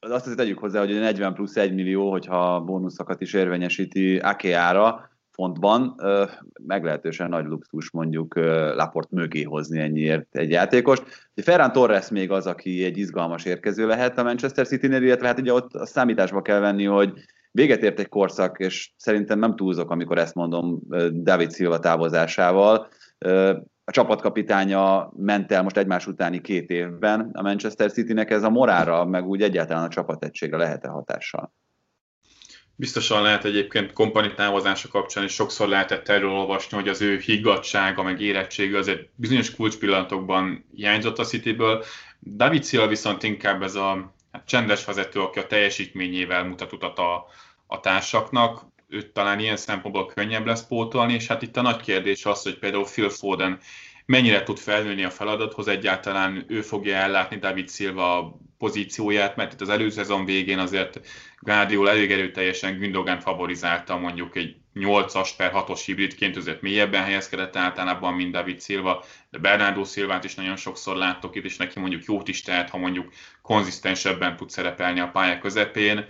[0.00, 5.94] azt azért tegyük hozzá, hogy 40 plusz 1 millió, hogyha bónuszokat is érvényesíti Akeára fontban,
[6.66, 8.36] meglehetősen nagy luxus mondjuk
[8.74, 11.30] Laport mögé hozni ennyiért egy játékost.
[11.34, 15.52] Ferran Torres még az, aki egy izgalmas érkező lehet a Manchester City-nél, illetve hát ugye
[15.52, 17.12] ott a számításba kell venni, hogy
[17.50, 20.80] véget ért egy korszak, és szerintem nem túlzok, amikor ezt mondom
[21.12, 22.88] David Silva távozásával
[23.90, 29.04] a csapatkapitánya ment el most egymás utáni két évben a Manchester Citynek, ez a morára,
[29.04, 31.52] meg úgy egyáltalán a csapategységre lehet-e hatással?
[32.76, 38.02] Biztosan lehet egyébként kompani távozása kapcsán, és sokszor lehetett erről olvasni, hogy az ő higgadsága,
[38.02, 41.84] meg érettsége azért bizonyos kulcspillanatokban hiányzott a Cityből.
[42.20, 47.24] David Silva viszont inkább ez a hát csendes vezető, aki a teljesítményével mutat utat a,
[47.66, 52.24] a társaknak őt talán ilyen szempontból könnyebb lesz pótolni, és hát itt a nagy kérdés
[52.24, 53.58] az, hogy például Phil Foden
[54.06, 59.68] mennyire tud felnőni a feladathoz, egyáltalán ő fogja ellátni David Silva pozícióját, mert itt az
[59.68, 61.00] előző szezon végén azért
[61.38, 68.14] Guardiola elég erőteljesen Gündogan favorizálta mondjuk egy 8-as per 6-os hibridként, azért mélyebben helyezkedett általában,
[68.14, 72.28] mint David Silva, de Bernardo Silvát is nagyon sokszor láttok itt, és neki mondjuk jót
[72.28, 73.12] is tehet, ha mondjuk
[73.42, 76.06] konzisztensebben tud szerepelni a pálya közepén.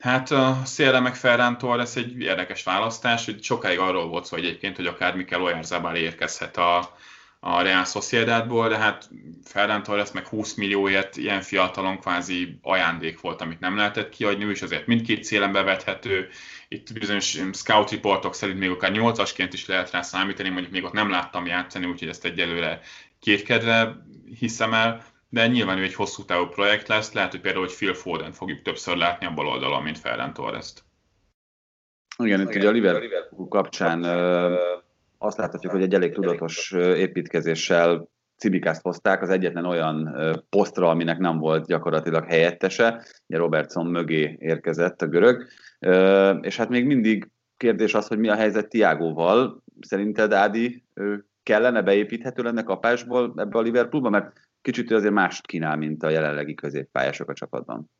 [0.00, 4.76] Hát a szélre meg Ferran Torres egy érdekes választás, hogy sokáig arról volt szó egyébként,
[4.76, 6.96] hogy akár Mikel Oyarzabal érkezhet a,
[7.40, 9.08] a Real Sociedadból, de hát
[9.44, 14.62] Ferran Torres meg 20 millióért ilyen fiatalon kvázi ajándék volt, amit nem lehetett kiadni, is
[14.62, 16.28] azért mindkét szélen bevethető,
[16.68, 20.92] itt bizonyos scout riportok szerint még akár 8-asként is lehet rá számítani, mondjuk még ott
[20.92, 22.80] nem láttam játszani, úgyhogy ezt egyelőre
[23.20, 24.02] kétkedve
[24.38, 27.94] hiszem el, de nyilván ő egy hosszú távú projekt lesz, lehet, hogy például, hogy Phil
[27.94, 30.84] Foden fogjuk többször látni a bal oldalon, mint Ferran Torres-t.
[32.18, 34.04] Igen, itt ugye a Liverpool kapcsán
[35.18, 40.16] azt láthatjuk, hogy egy elég tudatos építkezéssel Cibikást hozták az egyetlen olyan
[40.48, 43.04] posztra, aminek nem volt gyakorlatilag helyettese.
[43.26, 45.46] Ugye Robertson mögé érkezett a görög.
[46.42, 49.62] És hát még mindig kérdés az, hogy mi a helyzet Tiágóval.
[49.80, 50.84] Szerinted Ádi
[51.42, 54.10] kellene beépíthető lenne kapásból ebbe a Liverpoolba?
[54.10, 57.90] Mert kicsit azért mást kínál, mint a jelenlegi középpályások a csapatban.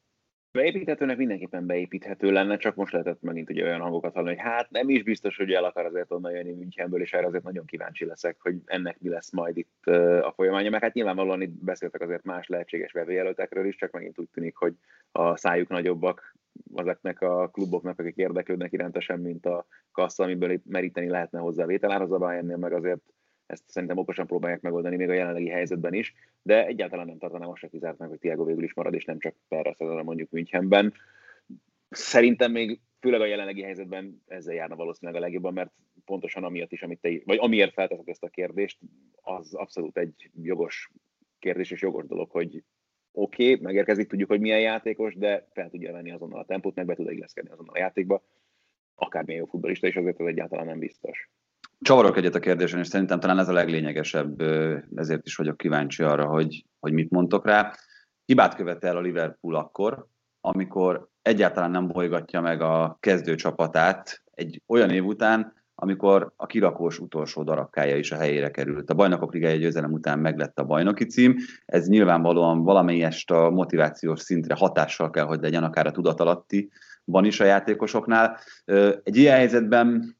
[0.53, 4.89] Beépíthetőnek mindenképpen beépíthető lenne, csak most lehetett megint ugye olyan hangokat hallani, hogy hát nem
[4.89, 8.37] is biztos, hogy el akar azért onnan jönni Münchenből, és erre azért nagyon kíváncsi leszek,
[8.41, 9.87] hogy ennek mi lesz majd itt
[10.23, 14.29] a folyamánya, mert hát nyilvánvalóan itt beszéltek azért más lehetséges vevőjelöltekről is, csak megint úgy
[14.33, 14.75] tűnik, hogy
[15.13, 16.37] a szájuk nagyobbak
[16.75, 22.57] azoknak a kluboknak, akik érdeklődnek irántesen, mint a kassa, amiből meríteni lehetne hozzá vételárazabá, ennél
[22.57, 23.03] meg azért
[23.51, 27.61] ezt szerintem okosan próbálják megoldani még a jelenlegi helyzetben is, de egyáltalán nem tartanám azt
[27.61, 30.93] se kizártnak, hogy Tiago végül is marad, és nem csak perre szezonra mondjuk Münchenben.
[31.91, 35.71] Szerintem még főleg a jelenlegi helyzetben ezzel járna valószínűleg a legjobban, mert
[36.05, 38.79] pontosan amiatt is, amit te, vagy amiért felteszed ezt a kérdést,
[39.21, 40.91] az abszolút egy jogos
[41.39, 42.65] kérdés és jogos dolog, hogy
[43.13, 46.87] oké, okay, megérkezik, tudjuk, hogy milyen játékos, de fel tudja venni azonnal a tempót, meg
[46.87, 48.23] be tud illeszkedni azonnal a játékba.
[48.95, 51.31] Akármilyen jó futbolista, és azért ez egyáltalán nem biztos.
[51.83, 54.41] Csavarok egyet a kérdésen, és szerintem talán ez a leglényegesebb,
[54.95, 57.73] ezért is vagyok kíváncsi arra, hogy, hogy mit mondtok rá.
[58.25, 60.07] Hibát követel a Liverpool akkor,
[60.41, 66.99] amikor egyáltalán nem bolygatja meg a kezdő csapatát egy olyan év után, amikor a kirakós
[66.99, 68.91] utolsó darabkája is a helyére került.
[68.91, 74.55] A bajnokok ligája győzelem után meglett a bajnoki cím, ez nyilvánvalóan valamelyest a motivációs szintre
[74.55, 76.71] hatással kell, hogy legyen akár a tudatalatti
[77.05, 78.39] van is a játékosoknál.
[79.03, 80.19] Egy ilyen helyzetben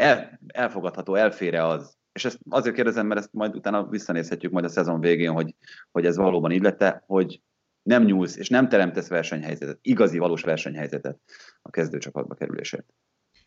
[0.00, 4.68] el, elfogadható, elfére az, és ezt azért kérdezem, mert ezt majd utána visszanézhetjük majd a
[4.68, 5.54] szezon végén, hogy,
[5.90, 7.42] hogy ez valóban így lett hogy
[7.82, 11.18] nem nyúlsz, és nem teremtesz versenyhelyzetet, igazi, valós versenyhelyzetet
[11.62, 12.86] a kezdőcsapatba kerülésért.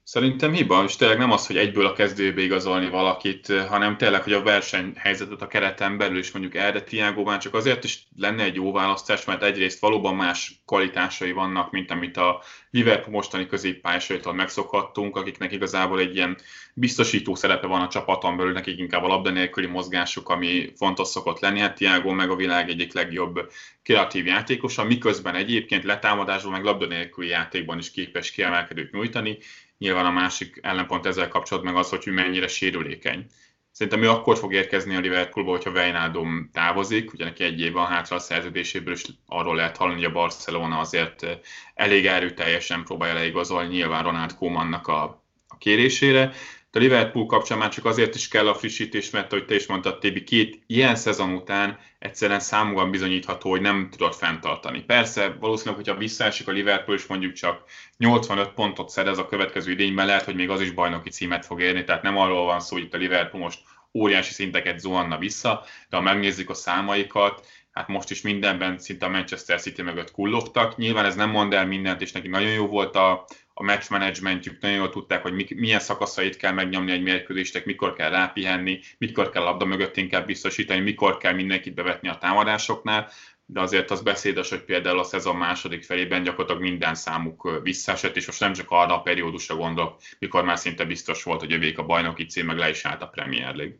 [0.06, 4.34] Szerintem hiba, és tényleg nem az, hogy egyből a kezdőbe igazolni valakit, hanem tényleg, hogy
[4.34, 8.72] a versenyhelyzetet a kereten belül is mondjuk erre Tiágóban csak azért is lenne egy jó
[8.72, 12.41] választás, mert egyrészt valóban más kvalitásai vannak, mint amit a
[12.72, 16.38] Liverpool mostani középpályásaitól megszokhattunk, akiknek igazából egy ilyen
[16.74, 21.39] biztosító szerepe van a csapaton belül, nekik inkább a labda nélküli mozgásuk, ami fontos szokott
[21.39, 21.60] lenni.
[21.60, 23.51] Hát Tiago meg a világ egyik legjobb
[23.84, 29.38] kreatív játékosa, miközben egyébként letámadásban meg labda nélküli játékban is képes kiemelkedőt nyújtani.
[29.84, 33.25] Nyilván a másik ellenpont ezzel kapcsolatban meg az, hogy mennyire sérülékeny.
[33.71, 38.15] Szerintem ő akkor fog érkezni a Liverpoolba, hogyha Wijnaldum távozik, ugye neki egy év hátra
[38.15, 41.25] a szerződéséből, és arról lehet hallani, hogy a Barcelona azért
[41.73, 45.03] elég erőteljesen próbálja leigazolni nyilván Ronald Koemannak a,
[45.47, 46.34] a kérésére.
[46.76, 49.99] A Liverpool kapcsán már csak azért is kell a frissítés, mert ahogy te is mondtad,
[49.99, 54.82] Tébi, két ilyen szezon után egyszerűen számúban bizonyítható, hogy nem tudott fenntartani.
[54.82, 57.63] Persze, valószínűleg, hogyha visszaesik a Liverpool, és mondjuk csak
[57.97, 61.84] 85 pontot szerez a következő idényben, lehet, hogy még az is bajnoki címet fog érni,
[61.84, 63.59] tehát nem arról van szó, hogy itt a Liverpool most
[63.93, 69.09] óriási szinteket zuhanna vissza, de ha megnézzük a számaikat, hát most is mindenben szinte a
[69.09, 70.78] Manchester City mögött kullogtak.
[70.78, 74.62] Nyilván ez nem mond el mindent, és neki nagyon jó volt a, a match managementjük,
[74.62, 79.43] nagyon jól tudták, hogy milyen szakaszait kell megnyomni egy mérkőzésnek, mikor kell rápihenni, mikor kell
[79.43, 83.10] labda mögött inkább biztosítani, mikor kell mindenkit bevetni a támadásoknál,
[83.45, 88.26] de azért az beszédes, hogy például a szezon második felében gyakorlatilag minden számuk visszaesett, és
[88.26, 91.86] most nem csak arra a periódusra gondolok, mikor már szinte biztos volt, hogy jövék a
[91.86, 93.76] bajnoki cím, meg le is állt a Premier League.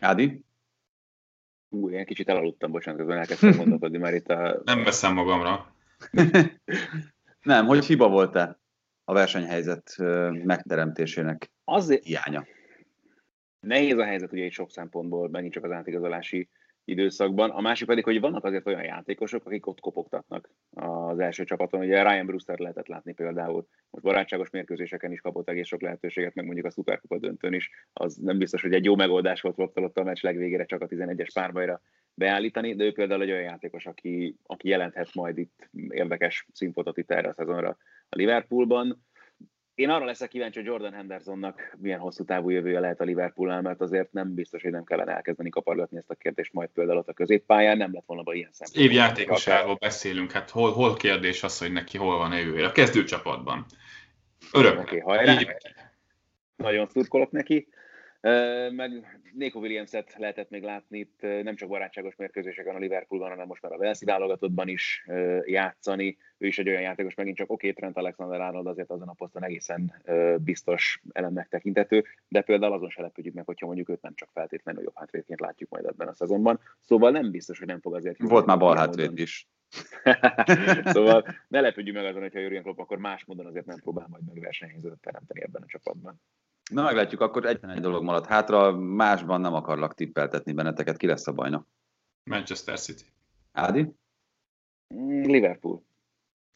[0.00, 0.44] Ádi?
[1.68, 4.60] Ú, én kicsit elaludtam, bocsánat, közben elkezdtem gondolkodni már itt a...
[4.64, 5.76] Nem veszem magamra.
[7.42, 8.58] nem, hogy hiba volt-e
[9.04, 9.94] a versenyhelyzet
[10.44, 12.04] megteremtésének Azért...
[12.04, 12.46] hiánya?
[13.60, 16.48] Nehéz a helyzet ugye egy sok szempontból, megint csak az átigazolási
[16.88, 17.50] időszakban.
[17.50, 21.80] A másik pedig, hogy vannak azért olyan játékosok, akik ott kopogtatnak az első csapaton.
[21.80, 23.66] Ugye Ryan Brewster lehetett látni például.
[23.90, 27.70] Most barátságos mérkőzéseken is kapott egész sok lehetőséget, meg mondjuk a szuperkupa döntőn is.
[27.92, 31.28] Az nem biztos, hogy egy jó megoldás volt Rob a meccs legvégére csak a 11-es
[31.34, 31.80] párbajra
[32.14, 37.10] beállítani, de ő például egy olyan játékos, aki, aki jelenthet majd itt érdekes színfotot itt
[37.10, 37.76] erre a szezonra
[38.08, 39.06] a Liverpoolban.
[39.78, 43.80] Én arra leszek kíváncsi, hogy Jordan Hendersonnak milyen hosszú távú jövője lehet a Liverpoolnál, mert
[43.80, 47.12] azért nem biztos, hogy nem kellene elkezdeni kapargatni ezt a kérdést majd például ott a
[47.12, 48.90] középpályán, nem lett volna ilyen szempontból.
[48.90, 52.66] Évjátékosáról beszélünk, hát hol, hol kérdés az, hogy neki hol van jövője?
[52.66, 53.64] A kezdőcsapatban.
[54.52, 55.00] Örökké.
[55.00, 55.46] Okay,
[56.56, 57.68] Nagyon szurkolok neki.
[58.70, 63.62] Meg Néko Williams-et lehetett még látni itt nem csak barátságos mérkőzéseken a Liverpoolban, hanem most
[63.62, 65.06] már a Velszi válogatottban is
[65.44, 66.16] játszani.
[66.38, 70.02] Ő is egy olyan játékos, megint csak oké, Trent Alexander-Arnold azért azon a poszton egészen
[70.38, 74.82] biztos elemnek tekintető, de például azon se lepődjük meg, hogyha mondjuk őt nem csak feltétlenül
[74.82, 76.60] jobb hátvédként látjuk majd ebben a szezonban.
[76.80, 78.18] Szóval nem biztos, hogy nem fog azért...
[78.18, 79.48] Volt már bal hátvéd is.
[80.94, 84.22] szóval ne lepődjünk meg azon, hogyha Jurgen Klopp akkor más módon azért nem próbál majd
[84.26, 86.20] meg versenyhelyzetet teremteni ebben a csapatban.
[86.68, 91.26] Na meglátjuk, akkor egyetlen egy dolog maradt hátra, másban nem akarlak tippeltetni benneteket, ki lesz
[91.26, 91.66] a bajnok?
[92.24, 93.04] Manchester City.
[93.52, 93.92] Ádi?
[95.22, 95.86] Liverpool.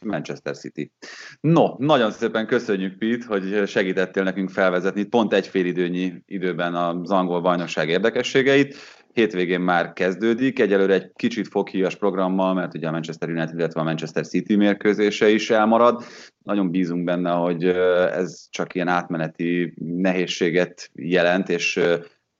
[0.04, 0.92] Manchester City.
[1.40, 7.10] No, nagyon szépen köszönjük, Pete, hogy segítettél nekünk felvezetni pont egy fél időnyi időben az
[7.10, 8.76] angol bajnokság érdekességeit
[9.12, 13.84] hétvégén már kezdődik, egyelőre egy kicsit foghíjas programmal, mert ugye a Manchester United, illetve a
[13.84, 16.04] Manchester City mérkőzése is elmarad.
[16.42, 21.80] Nagyon bízunk benne, hogy ez csak ilyen átmeneti nehézséget jelent, és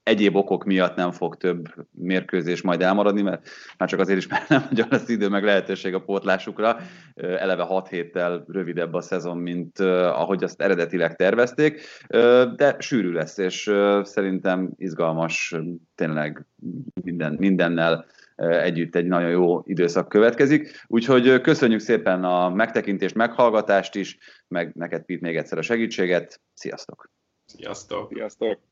[0.03, 3.48] egyéb okok miatt nem fog több mérkőzés majd elmaradni, mert
[3.78, 6.76] már csak azért is, mert nem nagyon lesz idő meg lehetőség a pótlásukra.
[7.14, 11.80] Eleve 6 héttel rövidebb a szezon, mint ahogy azt eredetileg tervezték,
[12.57, 13.72] de sűrű lesz, és
[14.03, 15.55] szerintem izgalmas,
[15.94, 16.46] tényleg
[17.03, 20.84] minden, mindennel együtt egy nagyon jó időszak következik.
[20.86, 26.40] Úgyhogy köszönjük szépen a megtekintést, meghallgatást is, meg neked Pít még egyszer a segítséget.
[26.55, 27.11] Sziasztok!
[27.44, 28.12] Sziasztok!
[28.12, 28.72] Sziasztok!